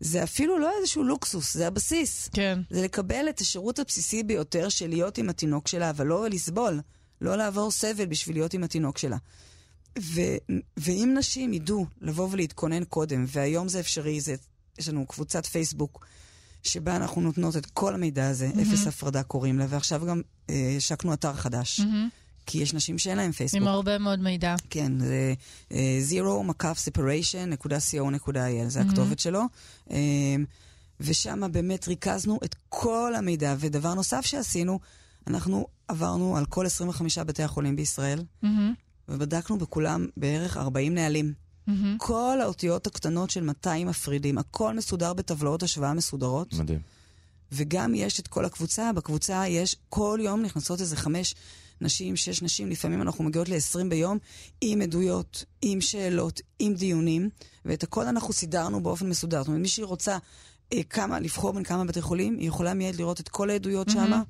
זה 0.00 0.22
אפילו 0.22 0.58
לא 0.58 0.70
איזשהו 0.78 1.04
לוקסוס, 1.04 1.54
זה 1.54 1.66
הבסיס. 1.66 2.28
כן. 2.32 2.60
זה 2.70 2.82
לקבל 2.82 3.26
את 3.28 3.40
השירות 3.40 3.78
הבסיסי 3.78 4.22
ביותר 4.22 4.68
של 4.68 4.88
להיות 4.88 5.18
עם 5.18 5.28
התינוק 5.28 5.68
שלה, 5.68 5.90
אבל 5.90 6.06
לא 6.06 6.28
לסבול, 6.28 6.80
לא 7.20 7.36
לעבור 7.36 7.70
סבל 7.70 8.06
בשביל 8.06 8.36
להיות 8.36 8.54
עם 8.54 8.64
התינוק 8.64 8.98
שלה. 8.98 9.16
ו, 9.98 10.20
ואם 10.76 11.14
נשים 11.18 11.52
ידעו 11.52 11.86
לבוא 12.00 12.28
ולהתכונן 12.30 12.84
קודם, 12.84 13.24
והיום 13.28 13.68
זה 13.68 13.80
אפשרי, 13.80 14.20
זה, 14.20 14.34
יש 14.78 14.88
לנו 14.88 15.06
קבוצת 15.06 15.46
פייסבוק 15.46 16.06
שבה 16.62 16.96
אנחנו 16.96 17.20
נותנות 17.20 17.56
את 17.56 17.66
כל 17.66 17.94
המידע 17.94 18.28
הזה, 18.28 18.48
מהמם. 18.48 18.60
אפס 18.60 18.86
הפרדה 18.86 19.22
קוראים 19.22 19.58
לה, 19.58 19.66
ועכשיו 19.68 20.06
גם 20.06 20.22
אה, 20.50 20.74
השקנו 20.76 21.12
אתר 21.12 21.34
חדש, 21.34 21.80
מהמם. 21.80 22.08
כי 22.50 22.58
יש 22.58 22.74
נשים 22.74 22.98
שאין 22.98 23.16
להן 23.16 23.32
פייסבוק. 23.32 23.62
עם 23.62 23.68
הרבה 23.68 23.98
מאוד 23.98 24.20
מידע. 24.20 24.54
כן, 24.70 24.98
זה 24.98 25.34
אה, 25.72 25.98
zero 26.10 26.42
מקף 26.42 26.88
separation.co.il, 26.88 28.68
זה 28.68 28.78
מהמם. 28.80 28.90
הכתובת 28.90 29.18
שלו. 29.18 29.42
אה, 29.90 29.96
ושם 31.00 31.52
באמת 31.52 31.88
ריכזנו 31.88 32.38
את 32.44 32.56
כל 32.68 33.14
המידע. 33.16 33.54
ודבר 33.58 33.94
נוסף 33.94 34.26
שעשינו, 34.26 34.80
אנחנו 35.26 35.66
עברנו 35.88 36.36
על 36.36 36.46
כל 36.46 36.66
25 36.66 37.18
בתי 37.18 37.42
החולים 37.42 37.76
בישראל, 37.76 38.22
מהמם. 38.42 38.74
ובדקנו 39.08 39.58
בכולם 39.58 40.06
בערך 40.16 40.56
40 40.56 40.94
נהלים. 40.94 41.32
מהמם. 41.66 41.96
כל 41.98 42.38
האותיות 42.42 42.86
הקטנות 42.86 43.30
של 43.30 43.42
200 43.42 43.86
מפרידים, 43.86 44.38
הכל 44.38 44.76
מסודר 44.76 45.12
בטבלאות 45.12 45.62
השוואה 45.62 45.94
מסודרות. 45.94 46.52
מדהים. 46.54 46.80
וגם 47.52 47.94
יש 47.94 48.20
את 48.20 48.28
כל 48.28 48.44
הקבוצה, 48.44 48.92
בקבוצה 48.92 49.48
יש, 49.48 49.76
כל 49.88 50.18
יום 50.22 50.42
נכנסות 50.42 50.80
איזה 50.80 50.96
חמש 50.96 51.34
נשים, 51.80 52.16
שש 52.16 52.42
נשים, 52.42 52.70
לפעמים 52.70 53.02
אנחנו 53.02 53.24
מגיעות 53.24 53.48
ל-20 53.48 53.88
ביום, 53.88 54.18
עם 54.60 54.82
עדויות, 54.82 55.44
עם 55.62 55.80
שאלות, 55.80 56.40
עם 56.58 56.74
דיונים, 56.74 57.28
ואת 57.64 57.82
הכל 57.82 58.06
אנחנו 58.06 58.32
סידרנו 58.32 58.82
באופן 58.82 59.08
מסודר. 59.08 59.38
זאת 59.38 59.48
אומרת, 59.48 59.60
מי 59.60 59.68
שהיא 59.68 59.84
רוצה 59.84 60.18
אה, 60.72 60.82
כמה, 60.82 61.20
לבחור 61.20 61.52
בין 61.52 61.64
כמה 61.64 61.84
בתי 61.84 62.02
חולים, 62.02 62.38
היא 62.38 62.48
יכולה 62.48 62.74
מיד 62.74 62.96
לראות 62.96 63.20
את 63.20 63.28
כל 63.28 63.50
העדויות 63.50 63.88
מהמם. 63.88 64.06
שמה, 64.06 64.22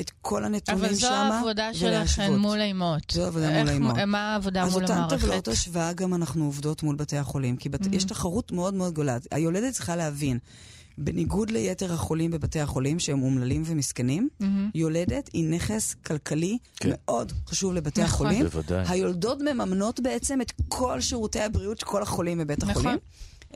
את 0.00 0.10
כל 0.22 0.44
הנתונים 0.44 0.84
אבל 0.84 0.94
זו 0.94 1.00
שמה, 1.00 1.36
העבודה 1.36 1.70
ולהשוות. 1.80 2.38
מול 2.38 2.60
האימהות. 2.60 3.02
זו 3.12 3.24
העבודה 3.24 3.58
מול 3.58 3.68
האימהות. 3.68 3.98
מה 4.06 4.32
העבודה 4.32 4.62
אז 4.62 4.72
מול 4.72 4.82
אותן 4.82 4.94
המערכת? 4.94 5.20
טבלאות 5.20 5.48
השוואה 5.48 5.92
גם 5.92 6.14
אנחנו 6.14 6.44
עובדות 6.44 6.82
מול 6.82 6.96
בתי 6.96 7.16
החולים, 7.16 7.56
כי 7.56 7.68
בת... 7.68 7.80
Mhm. 7.80 7.88
יש 7.92 8.04
תחרות 8.04 8.52
מאוד 8.52 8.74
מאוד 8.74 8.92
גדולה. 8.92 9.16
היולדת 9.30 9.72
צריכה 9.72 9.96
להבין, 9.96 10.38
בניגוד 10.98 11.50
ליתר 11.50 11.92
החולים 11.92 12.30
בבתי 12.30 12.60
החולים, 12.60 12.98
שהם 12.98 13.22
אומללים 13.22 13.62
ומסכנים, 13.66 14.28
מהמם. 14.40 14.70
יולדת 14.74 15.30
היא 15.32 15.48
נכס 15.48 15.94
כלכלי 15.94 16.58
כן. 16.76 16.88
מאוד 16.92 17.32
חשוב 17.46 17.74
לבתי 17.74 18.02
נכון. 18.02 18.26
החולים. 18.26 18.44
בוודאי. 18.44 18.84
היולדות 18.88 19.38
מממנות 19.40 20.00
בעצם 20.00 20.40
את 20.40 20.52
כל 20.68 21.00
שירותי 21.00 21.40
הבריאות 21.40 21.78
של 21.78 21.86
כל 21.86 22.02
החולים 22.02 22.38
בבית 22.38 22.58
נכון. 22.58 22.70
החולים. 22.70 22.98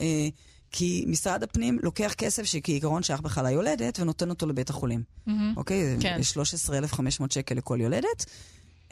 אה, 0.01 0.29
כי 0.71 1.05
משרד 1.07 1.43
הפנים 1.43 1.79
לוקח 1.83 2.15
כסף 2.19 2.43
שכעיקרון 2.43 3.03
שייך 3.03 3.21
בכלל 3.21 3.47
ליולדת 3.47 4.01
ונותן 4.01 4.31
אותו 4.31 4.47
לבית 4.47 4.71
החולים. 4.71 5.03
מהמם. 5.27 5.55
אוקיי? 5.57 5.97
כן. 6.01 6.15
זה 6.19 6.25
13,500 6.25 7.33
שקל 7.33 7.55
לכל 7.55 7.79
יולדת. 7.81 8.27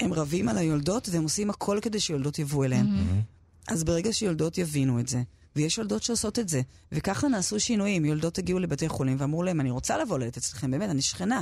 הם 0.00 0.12
רבים 0.12 0.48
על 0.48 0.58
היולדות 0.58 1.08
והם 1.12 1.22
עושים 1.22 1.50
הכל 1.50 1.78
כדי 1.82 2.00
שיולדות 2.00 2.38
יבואו 2.38 2.64
אליהם. 2.64 2.86
מהמם. 2.86 3.20
אז 3.68 3.84
ברגע 3.84 4.12
שיולדות 4.12 4.58
יבינו 4.58 5.00
את 5.00 5.08
זה, 5.08 5.22
ויש 5.56 5.78
יולדות 5.78 6.02
שעושות 6.02 6.38
את 6.38 6.48
זה, 6.48 6.60
וככה 6.92 7.28
נעשו 7.28 7.60
שינויים, 7.60 8.04
יולדות 8.04 8.38
הגיעו 8.38 8.58
לבתי 8.58 8.88
חולים 8.88 9.16
ואמרו 9.20 9.42
להם, 9.42 9.60
אני 9.60 9.70
רוצה 9.70 9.98
לבוא 9.98 10.18
ללדת 10.18 10.36
אצלכם, 10.36 10.70
באמת, 10.70 10.90
אני 10.90 11.02
שכנה, 11.02 11.40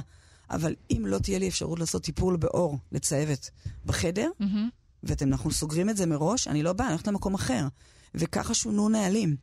אבל 0.51 0.75
אם 0.91 1.03
לא 1.07 1.19
תהיה 1.19 1.39
לי 1.39 1.49
אפשרות 1.49 1.79
לעשות 1.79 2.03
טיפול 2.03 2.37
בעור 2.37 2.79
לצהבת 2.93 3.51
בחדר, 3.87 4.31
מהמם. 4.41 4.69
ואנחנו 5.03 5.51
סוגרים 5.51 5.91
את 5.91 5.97
זה 5.97 6.07
מראש, 6.07 6.49
אני 6.49 6.63
לא 6.63 6.73
באה, 6.73 6.87
אני 6.87 6.93
הולכת 6.93 7.07
למקום 7.07 7.35
אחר. 7.35 7.67
וככה 8.15 8.55
שונו 8.55 8.89
נהלים. 8.89 9.37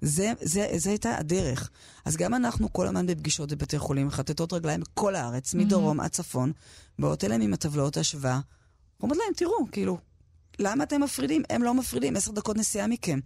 זה, 0.00 0.32
זה, 0.40 0.66
זה 0.76 0.90
הייתה 0.90 1.18
הדרך. 1.18 1.70
אז 2.04 2.16
גם 2.16 2.34
אנחנו 2.34 2.72
כל 2.72 2.86
הזמן 2.86 3.06
בפגישות 3.06 3.52
בבתי 3.52 3.78
חולים, 3.78 4.06
מחטטות 4.06 4.52
רגליים 4.52 4.80
בכל 4.80 5.14
הארץ, 5.14 5.54
מדרום 5.54 6.00
עד 6.00 6.10
צפון, 6.10 6.52
באות 6.98 7.24
אליהם 7.24 7.40
עם 7.40 7.52
הטבלאות 7.52 7.96
השוואה, 7.96 8.40
אומרות 9.00 9.18
להם, 9.18 9.34
תראו, 9.36 9.66
כאילו, 9.72 9.98
למה 10.58 10.84
אתם 10.84 11.00
מפרידים? 11.02 11.42
הם 11.50 11.62
לא 11.62 11.74
מפרידים, 11.74 12.16
עשר 12.16 12.32
דקות 12.32 12.56
נסיעה 12.56 12.86
מכם. 12.86 13.18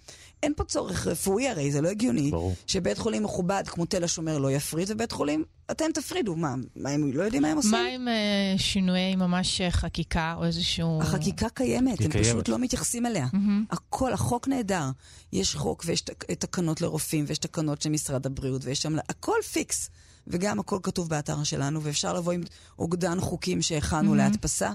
אין 0.43 0.53
פה 0.57 0.65
צורך 0.65 1.07
רפואי 1.07 1.49
הרי, 1.49 1.73
זה 1.73 1.81
לא 1.81 1.89
הגיוני. 1.89 2.31
ברור. 2.31 2.55
שבית 2.67 2.99
חולים 2.99 3.23
מכובד 3.23 3.63
כמו 3.67 3.85
תל 3.87 4.05
השומר 4.05 4.39
לא 4.39 4.51
יפריד, 4.53 4.91
ובית 4.91 5.13
חולים, 5.13 5.45
אתם 5.71 5.85
תפרידו. 5.95 6.37
מה, 6.37 6.55
מה 6.77 6.91
הם 6.91 7.13
לא 7.13 7.23
יודעים 7.23 7.43
מה 7.43 7.49
הם 7.49 7.57
עושים? 7.57 7.71
מה 7.71 7.87
עם 7.95 8.09
אה, 8.09 8.15
שינויי 8.59 9.17
ממש 9.17 9.61
אה, 9.61 9.71
חקיקה 9.71 10.35
או 10.39 10.45
איזשהו... 10.45 11.03
החקיקה 11.03 11.49
קיימת, 11.49 12.01
הם 12.01 12.11
קיימת. 12.11 12.27
פשוט 12.27 12.49
לא 12.49 12.59
מתייחסים 12.59 13.07
אליה. 13.07 13.27
מהמם. 13.33 13.65
הכל, 13.71 14.13
החוק 14.13 14.49
נהדר. 14.49 14.91
יש 15.33 15.55
חוק 15.55 15.83
ויש 15.87 16.01
תק- 16.01 16.25
תקנות 16.33 16.81
לרופאים 16.81 17.25
ויש 17.29 17.39
תקנות 17.39 17.83
של 17.83 17.91
משרד 17.91 18.27
הבריאות 18.27 18.65
ויש 18.65 18.83
שם... 18.83 18.97
הכל 19.09 19.37
פיקס. 19.53 19.91
וגם 20.29 20.61
הכל 20.61 20.79
כתוב 20.83 21.09
באתר 21.09 21.43
שלנו, 21.45 21.83
ואפשר 21.83 22.13
לבוא 22.13 22.33
עם 22.33 22.43
אוגדן 22.79 23.21
חוקים 23.21 23.63
שהכנו 23.63 24.13
מהמ. 24.15 24.17
להדפסה. 24.17 24.73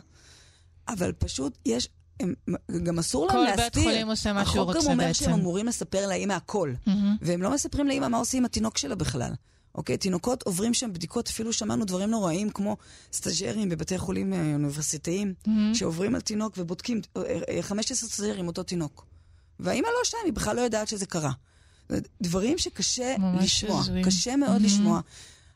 אבל 0.87 1.11
פשוט 1.11 1.57
יש... 1.65 1.89
הם, 2.19 2.33
גם 2.83 2.99
אסור 2.99 3.27
להם 3.27 3.35
כל 3.35 3.43
להסתיר. 3.43 3.83
בית 3.83 3.91
חולים 3.91 4.07
עושה 4.09 4.33
מה 4.33 4.45
שהוא 4.45 4.61
החוק 4.61 4.75
רוצה 4.75 4.87
גם 4.87 4.91
אומר 4.91 5.03
בעצם. 5.05 5.25
שהם 5.25 5.33
אמורים 5.33 5.67
לספר 5.67 6.07
לאמא 6.07 6.33
הכל. 6.33 6.73
מהמ. 6.87 7.15
והם 7.21 7.41
לא 7.41 7.51
מספרים 7.53 7.87
לאמא 7.87 8.07
מה 8.07 8.17
עושים 8.17 8.37
עם 8.37 8.45
התינוק 8.45 8.77
שלה 8.77 8.95
בכלל. 8.95 9.31
אוקיי? 9.75 9.97
תינוקות 9.97 10.43
עוברים 10.43 10.73
שם 10.73 10.93
בדיקות, 10.93 11.27
אפילו 11.29 11.53
שמענו 11.53 11.85
דברים 11.85 12.09
נוראים 12.09 12.49
כמו 12.49 12.77
סטאג'רים 13.13 13.69
בבתי 13.69 13.97
חולים 13.97 14.33
אה, 14.33 14.53
אוניברסיטאיים, 14.53 15.33
מהמ. 15.47 15.75
שעוברים 15.75 16.15
על 16.15 16.21
תינוק 16.21 16.53
ובודקים 16.57 17.01
אה, 17.17 17.21
אה, 17.49 17.61
15 17.61 18.09
סטאג'רים 18.09 18.47
אותו 18.47 18.63
תינוק. 18.63 19.05
והאמא 19.59 19.87
לא 19.87 19.99
שם, 20.03 20.17
היא 20.25 20.33
בכלל 20.33 20.55
לא 20.55 20.61
יודעת 20.61 20.87
שזה 20.87 21.05
קרה. 21.05 21.31
דברים 22.21 22.57
שקשה 22.57 23.15
לשמוע, 23.41 23.79
הזויים. 23.79 24.05
קשה 24.05 24.35
מאוד 24.35 24.61
Mhm. 24.61 24.65
לשמוע. 24.65 25.01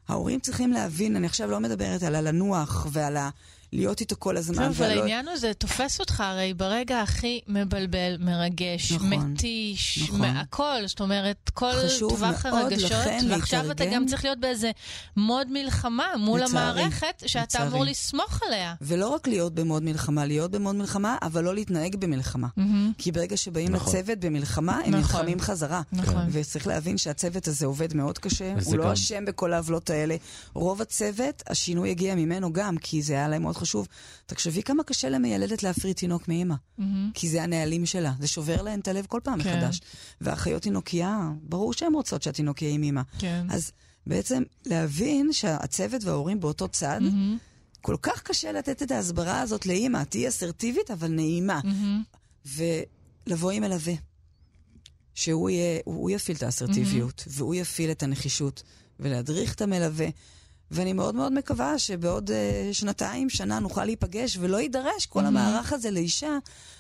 ההורים 0.08 0.40
צריכים 0.40 0.72
להבין, 0.74 1.16
אני 1.16 1.26
עכשיו 1.28 1.50
לא 1.52 1.60
מדברת 1.60 2.04
על 2.04 2.16
הלנוח 2.16 2.88
ועל 2.92 3.18
ה... 3.18 3.30
להיות 3.76 4.02
איתו 4.02 4.16
כל 4.20 4.38
הזמן. 4.38 4.68
טוב, 4.68 4.82
אבל 4.82 5.00
העניין 5.00 5.28
הוא, 5.28 5.38
זה 5.38 5.54
תופס 5.54 6.00
אותך 6.00 6.22
הרי 6.22 6.54
ברגע 6.54 7.02
הכי 7.02 7.42
מבלבל, 7.48 8.16
מרגש, 8.20 8.92
נכון, 8.92 9.10
מתיש, 9.10 10.00
נכון. 10.04 10.22
מהכל, 10.22 10.82
זאת 10.86 11.02
אומרת, 11.02 11.50
כל 11.54 11.72
טווח 12.00 12.46
הרגשות, 12.46 12.92
ועכשיו 13.30 13.60
אתה 13.60 13.68
להתארגן. 13.68 13.96
גם 13.96 14.06
צריך 14.06 14.24
להיות 14.24 14.40
באיזה 14.40 14.72
מוד 15.18 15.48
מלחמה 15.52 16.06
מול 16.20 16.42
לצערי, 16.42 16.82
המערכת, 16.82 17.24
שאתה 17.26 17.44
לצערי. 17.44 17.68
אמור 17.68 17.84
לסמוך 17.86 18.40
עליה. 18.48 18.74
ולא 18.82 19.08
רק 19.08 19.28
להיות 19.28 19.56
במוד 19.56 19.84
מלחמה, 19.84 20.26
להיות 20.26 20.52
במוד 20.52 20.76
מלחמה, 20.76 21.18
אבל 21.22 21.44
לא 21.44 21.56
להתנהג 21.56 21.96
במלחמה. 21.96 22.48
מהמם. 22.58 22.92
כי 22.98 23.12
ברגע 23.12 23.38
שבאים 23.38 23.72
נכון. 23.72 23.96
לצוות 23.96 24.20
במלחמה, 24.20 24.74
הם 24.74 24.80
נכון. 24.80 24.94
נלחמים 24.94 25.40
חזרה. 25.40 25.82
נכון. 25.92 26.28
וצריך 26.32 26.68
להבין 26.68 26.98
שהצוות 26.98 27.48
הזה 27.48 27.66
עובד 27.66 27.94
מאוד 27.94 28.18
קשה, 28.18 28.54
הוא 28.66 28.78
לא 28.78 28.94
אשם 28.94 29.26
בכל 29.26 29.54
העוולות 29.54 29.90
האלה. 29.90 30.16
רוב 30.54 30.82
הצוות, 30.82 31.44
השינוי 31.48 31.90
הגיע 31.90 32.16
ממנו 32.16 32.54
גם, 32.54 32.78
כי 32.78 33.02
זה 33.02 33.14
היה 33.14 33.28
להם 33.28 33.42
מאוד 33.42 33.58
חשוב. 33.58 33.65
תחשבי 34.26 34.64
כמה 34.64 34.84
קשה 34.84 35.10
למיילדת 35.10 35.64
להפריד 35.64 35.96
תינוק 35.96 36.28
מאימא, 36.28 36.56
מהמם. 36.78 37.12
כי 37.14 37.30
זה 37.30 37.44
הנהלים 37.44 37.86
שלה. 37.86 38.14
זה 38.20 38.28
שובר 38.28 38.62
להן 38.62 38.80
את 38.80 38.88
הלב 38.88 39.06
כל 39.06 39.20
פעם 39.24 39.44
כן. 39.44 39.58
מחדש. 39.58 39.82
ואחיות 40.22 40.62
תינוקייה, 40.62 41.30
ברור 41.42 41.74
שהן 41.74 41.94
רוצות 41.94 42.24
שהתינוק 42.24 42.62
יהיה 42.62 42.74
עם 42.74 42.84
אימא. 42.84 43.02
כן. 43.20 43.48
אז 43.50 43.72
בעצם 44.08 44.44
להבין 44.66 45.34
שהצוות 45.34 46.04
וההורים 46.04 46.40
באותו 46.40 46.68
צד, 46.68 47.00
מהמם. 47.02 47.38
כל 47.82 47.96
כך 48.02 48.22
קשה 48.22 48.52
לתת 48.52 48.84
את 48.84 48.92
ההסברה 48.92 49.42
הזאת 49.42 49.66
לאימא. 49.66 50.04
תהיי 50.04 50.28
אסרטיבית, 50.28 50.92
אבל 50.92 51.08
נעימה. 51.08 51.60
מהמם. 51.64 52.04
ולבוא 52.46 53.52
עם 53.52 53.64
מלווה. 53.64 53.94
שהוא 55.16 55.50
יהיה, 55.50 55.80
הוא 55.86 56.10
יפעיל 56.10 56.38
את 56.38 56.44
האסרטיביות, 56.44 57.20
mm-hmm. 57.20 57.32
והוא 57.32 57.56
יפעיל 57.56 57.92
את 57.92 58.04
הנחישות, 58.04 58.64
ולהדריך 59.00 59.54
את 59.54 59.62
המלווה. 59.62 60.08
ואני 60.72 60.94
מאוד 60.94 61.16
מאוד 61.16 61.34
מקווה 61.34 61.80
שבעוד 61.80 62.30
uh, 62.30 62.74
שנתיים, 62.74 63.30
שנה, 63.30 63.60
נוכל 63.60 63.86
להיפגש, 63.86 64.38
ולא 64.40 64.58
יידרש 64.58 65.06
כל 65.06 65.20
mm-hmm. 65.20 65.28
המערך 65.28 65.74
הזה 65.74 65.92
לאישה 65.92 66.38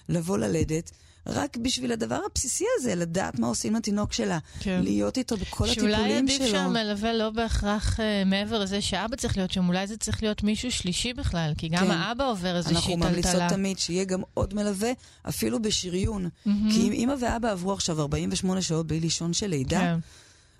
לבוא 0.09 0.37
ללדת, 0.37 0.91
רק 1.27 1.57
בשביל 1.57 1.91
הדבר 1.91 2.19
הבסיסי 2.31 2.65
הזה, 2.79 2.95
לדעת 2.95 3.39
מה 3.39 3.47
עושים 3.47 3.75
לתינוק 3.75 4.13
שלה. 4.13 4.39
כן. 4.59 4.79
להיות 4.83 5.17
איתו 5.17 5.37
בכל 5.37 5.67
שאולי 5.67 5.93
הטיפולים 5.93 6.25
עדיף 6.25 6.37
שלו. 6.37 6.47
שהמלווה 6.47 7.13
לא 7.13 7.29
בהכרח 7.29 7.99
אה, 7.99 8.23
מעבר 8.25 8.59
לזה 8.59 8.81
שאבא 8.81 9.15
צריך 9.15 9.37
להיות 9.37 9.51
שם, 9.51 9.67
אולי 9.67 9.87
זה 9.87 9.97
צריך 9.97 10.23
להיות 10.23 10.43
מישהו 10.43 10.71
שלישי 10.71 11.13
בכלל, 11.13 11.53
כי 11.57 11.67
גם 11.67 11.85
כן. 11.85 11.91
האבא 11.91 12.29
עובר 12.29 12.55
איזושהי 12.55 12.75
אנחנו 12.75 12.93
טלטלה. 12.93 13.09
ממליצות 13.09 13.41
תמיד 13.49 13.79
שיהיה 13.79 14.03
גם 14.03 14.21
עוד 14.33 14.53
מלווה, 14.53 14.91
אפילו 15.29 15.61
בשריון. 15.61 16.29
מהמם. 16.45 16.71
כי 16.71 16.87
אם 16.87 16.91
אימא 16.91 17.13
ואבא 17.19 17.51
עברו 17.51 17.73
עכשיו 17.73 18.01
48 18.01 18.61
שעות 18.61 18.87
בלי 18.87 18.99
לישון 18.99 19.33
של 19.33 19.47
לידה, 19.47 19.79
כן. 19.79 19.99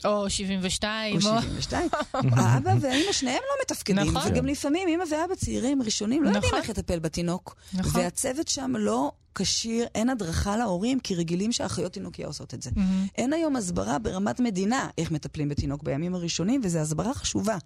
או 0.06 0.30
72, 0.30 1.16
או 1.16 1.30
או... 1.30 1.42
72. 1.42 1.90
האבא 2.14 2.74
והאמא 2.80 3.12
שניהם 3.12 3.42
לא 3.50 3.56
מתפקדים, 3.62 3.96
נכון. 3.98 4.32
וגם 4.32 4.46
לפעמים 4.46 4.88
אמא 4.88 5.04
ואבא 5.12 5.36
צעירים, 5.36 5.82
ראשונים, 5.82 6.24
לא 6.24 6.28
יודעים 6.28 6.44
נכון. 6.46 6.60
איך 6.60 6.70
לטפל 6.70 7.00
בתינוק. 7.00 7.56
נכון. 7.74 8.02
והצוות 8.02 8.48
שם 8.48 8.74
לא 8.80 9.12
כשיר, 9.36 9.88
אין 9.96 10.10
הדרכה 10.10 10.58
להורים, 10.58 11.00
כי 11.00 11.16
רגילים 11.16 11.52
שאחיות 11.52 11.94
תינוקיה 11.94 12.28
עושות 12.28 12.54
את 12.54 12.62
זה. 12.62 12.70
אין 13.18 13.34
היום 13.34 13.56
הסברה 13.56 14.00
ברמת 14.00 14.40
מדינה 14.40 14.90
איך 14.98 15.12
מטפלים 15.12 15.50
בתינוק 15.50 15.84
בימים 15.84 16.16
הראשונים, 16.16 16.62
וזו 16.64 16.80
הסברה 16.80 17.14
חשובה. 17.14 17.58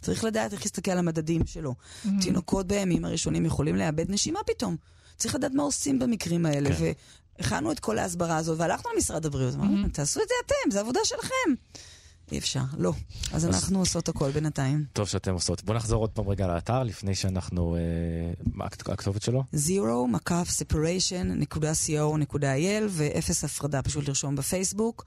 צריך 0.00 0.24
לדעת 0.24 0.52
איך 0.52 0.62
להסתכל 0.62 0.90
על 0.90 0.98
המדדים 0.98 1.46
שלו. 1.46 1.74
תינוקות 2.20 2.66
בימים 2.66 3.04
הראשונים 3.04 3.46
יכולים 3.46 3.76
לאבד 3.76 4.10
נשימה 4.10 4.40
פתאום. 4.46 4.76
צריך 5.16 5.34
לדעת 5.34 5.52
מה 5.54 5.62
עושים 5.62 5.98
במקרים 5.98 6.46
האלה. 6.46 6.76
כן. 6.76 6.92
והכנו 7.40 7.72
את 7.72 7.80
כל 7.80 7.98
ההסברה 7.98 8.36
הזאת, 8.36 8.58
והלכנו 8.60 8.90
למשרד 8.94 9.26
הבריאות, 9.26 9.54
אמרנו, 9.54 9.88
תעשו 9.92 10.20
את 10.22 10.28
זה 10.28 10.34
אתם, 10.46 10.70
זו 10.70 10.80
עבודה 10.80 11.00
שלכם. 11.04 11.54
אי 12.32 12.38
אפשר, 12.38 12.60
לא. 12.78 12.92
אז 13.32 13.46
אנחנו 13.46 13.78
עושות 13.78 14.08
הכל 14.08 14.30
בינתיים. 14.30 14.84
טוב 14.92 15.08
שאתם 15.08 15.32
עושות. 15.32 15.64
בואו 15.64 15.76
נחזור 15.76 16.02
עוד 16.02 16.10
פעם 16.10 16.28
רגע 16.28 16.46
לאתר 16.46 16.82
לפני 16.82 17.14
שאנחנו... 17.14 17.76
אה, 17.76 17.80
מה 18.52 18.64
הכת- 18.64 18.88
הכתובת 18.90 19.22
שלו? 19.22 19.44
zero 19.54 20.06
מקף 20.08 20.48
separation.co.il 20.62 22.46
ואפס 22.88 23.44
הפרדה, 23.44 23.82
פשוט 23.82 24.08
לרשום 24.08 24.36
בפייסבוק. 24.36 25.04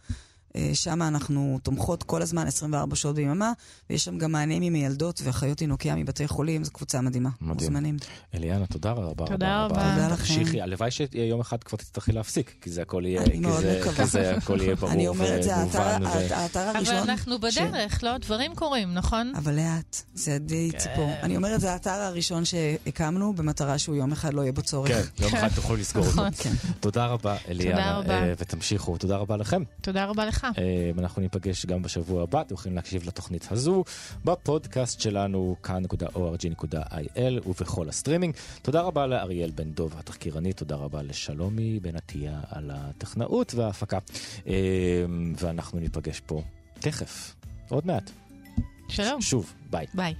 אה, 0.56 0.70
שם 0.74 1.02
אנחנו 1.02 1.60
תומכות 1.64 2.04
כל 2.04 2.22
הזמן, 2.22 2.48
24 2.48 2.96
שעות 2.96 3.16
ביממה, 3.16 3.52
ויש 3.90 4.04
שם 4.06 4.18
גם 4.18 4.32
מענים 4.32 4.62
עם 4.64 4.76
ילדות 4.76 5.22
ואחיות 5.24 5.58
תינוקיה 5.58 5.96
מבתי 5.96 6.28
חולים, 6.28 6.64
זו 6.64 6.72
קבוצה 6.72 7.02
מדהימה. 7.02 7.30
מדהים. 7.42 7.54
מוזמנים. 7.54 7.98
אליאנה, 8.36 8.66
תודה 8.66 8.92
רבה. 8.92 9.26
תודה 9.28 9.66
רבה. 9.66 9.76
תודה 9.76 10.08
לכם. 10.08 10.16
תמשיכי, 10.16 10.62
הלוואי 10.62 10.92
שיום 10.92 11.40
אחד 11.42 11.64
כבר 11.64 11.78
תצטרכי 11.78 12.12
להפסיק, 12.12 12.54
כי 12.62 12.70
זה 12.70 12.82
הכל 12.82 13.04
יהיה, 13.06 13.22
אני 13.22 13.32
כי 13.32 13.40
מאוד 13.40 13.62
זה- 13.62 13.80
מקווה. 13.82 13.96
כי 13.96 14.06
זה 14.06 14.36
הכל 14.38 14.62
יהיה 14.62 14.76
ברור 14.76 14.92
אני 14.94 15.08
אומרת, 15.08 15.44
זה 15.44 15.56
האתר- 15.56 15.82
האתר 16.36 16.70
אבל 16.70 16.76
הראשון... 16.78 16.96
אנחנו 16.96 17.36
ש- 17.52 17.58
בדרך, 17.58 18.04
לא? 18.04 18.18
דברים 18.18 18.56
קורים, 18.56 18.94
נכון? 18.94 19.34
אבל 19.36 19.56
לאט, 19.56 20.02
זה 20.14 20.38
די 20.40 20.70
כן. 20.72 20.78
ציפור. 20.78 21.12
אני 21.24 21.36
אומרת, 21.38 21.62
זה 21.62 21.72
האתר 21.74 21.90
הראשון 21.90 22.46
שהקמנו 22.46 23.34
במטרה 23.34 23.78
שהוא 23.78 23.96
יום 23.96 24.12
אחד 24.12 24.34
לא 24.34 24.42
יהיה 24.42 24.52
בו 24.52 24.62
צורך. 24.62 24.88
כן, 24.92 25.02
יום 25.24 25.36
אחד 25.36 25.48
תוכלו 25.56 25.76
לסגור 25.76 26.04
אותו. 26.06 26.16
נכון. 26.16 26.32
כן. 26.38 26.54
תודה 26.80 27.06
רבה, 27.06 27.36
אליאנה, 27.48 27.98
רבה. 28.00 28.14
אה, 28.14 28.34
ותמשיכו. 28.38 28.98
תודה 28.98 29.18
רבה 29.18 29.38
לכם. 29.38 29.64
תודה 29.82 30.06
רבה 30.06 30.26
לך. 30.26 30.43
אה, 30.44 30.92
אנחנו 30.98 31.22
ניפגש 31.22 31.66
גם 31.66 31.82
בשבוע 31.82 32.24
הבא, 32.24 32.42
אתם 32.42 32.54
יכולים 32.54 32.76
להקשיב 32.76 33.08
לתוכנית 33.08 33.48
הזו 33.52 33.84
בפודקאסט 34.26 35.00
שלנו, 35.00 35.56
כאן.org.il 35.64 37.48
ובכל 37.50 37.90
הסטרימינג. 37.90 38.36
תודה 38.62 38.82
רבה 38.82 39.08
לאריאל 39.08 39.52
בן 39.52 39.72
דוב 39.72 39.96
התחקירנית, 39.98 40.58
תודה 40.58 40.76
רבה 40.76 41.02
לשלומי 41.04 41.80
בן 41.80 41.96
עטיה 41.96 42.40
על 42.50 42.72
הטכנאות 42.74 43.54
וההפקה. 43.56 44.00
אה, 44.48 44.54
ואנחנו 45.40 45.80
ניפגש 45.80 46.20
פה 46.20 46.42
תכף, 46.80 47.36
עוד 47.70 47.88
מעט. 47.88 48.12
שלום. 48.90 49.22
שוב, 49.22 49.54
ביי. 49.70 49.86
ביי. 49.94 50.14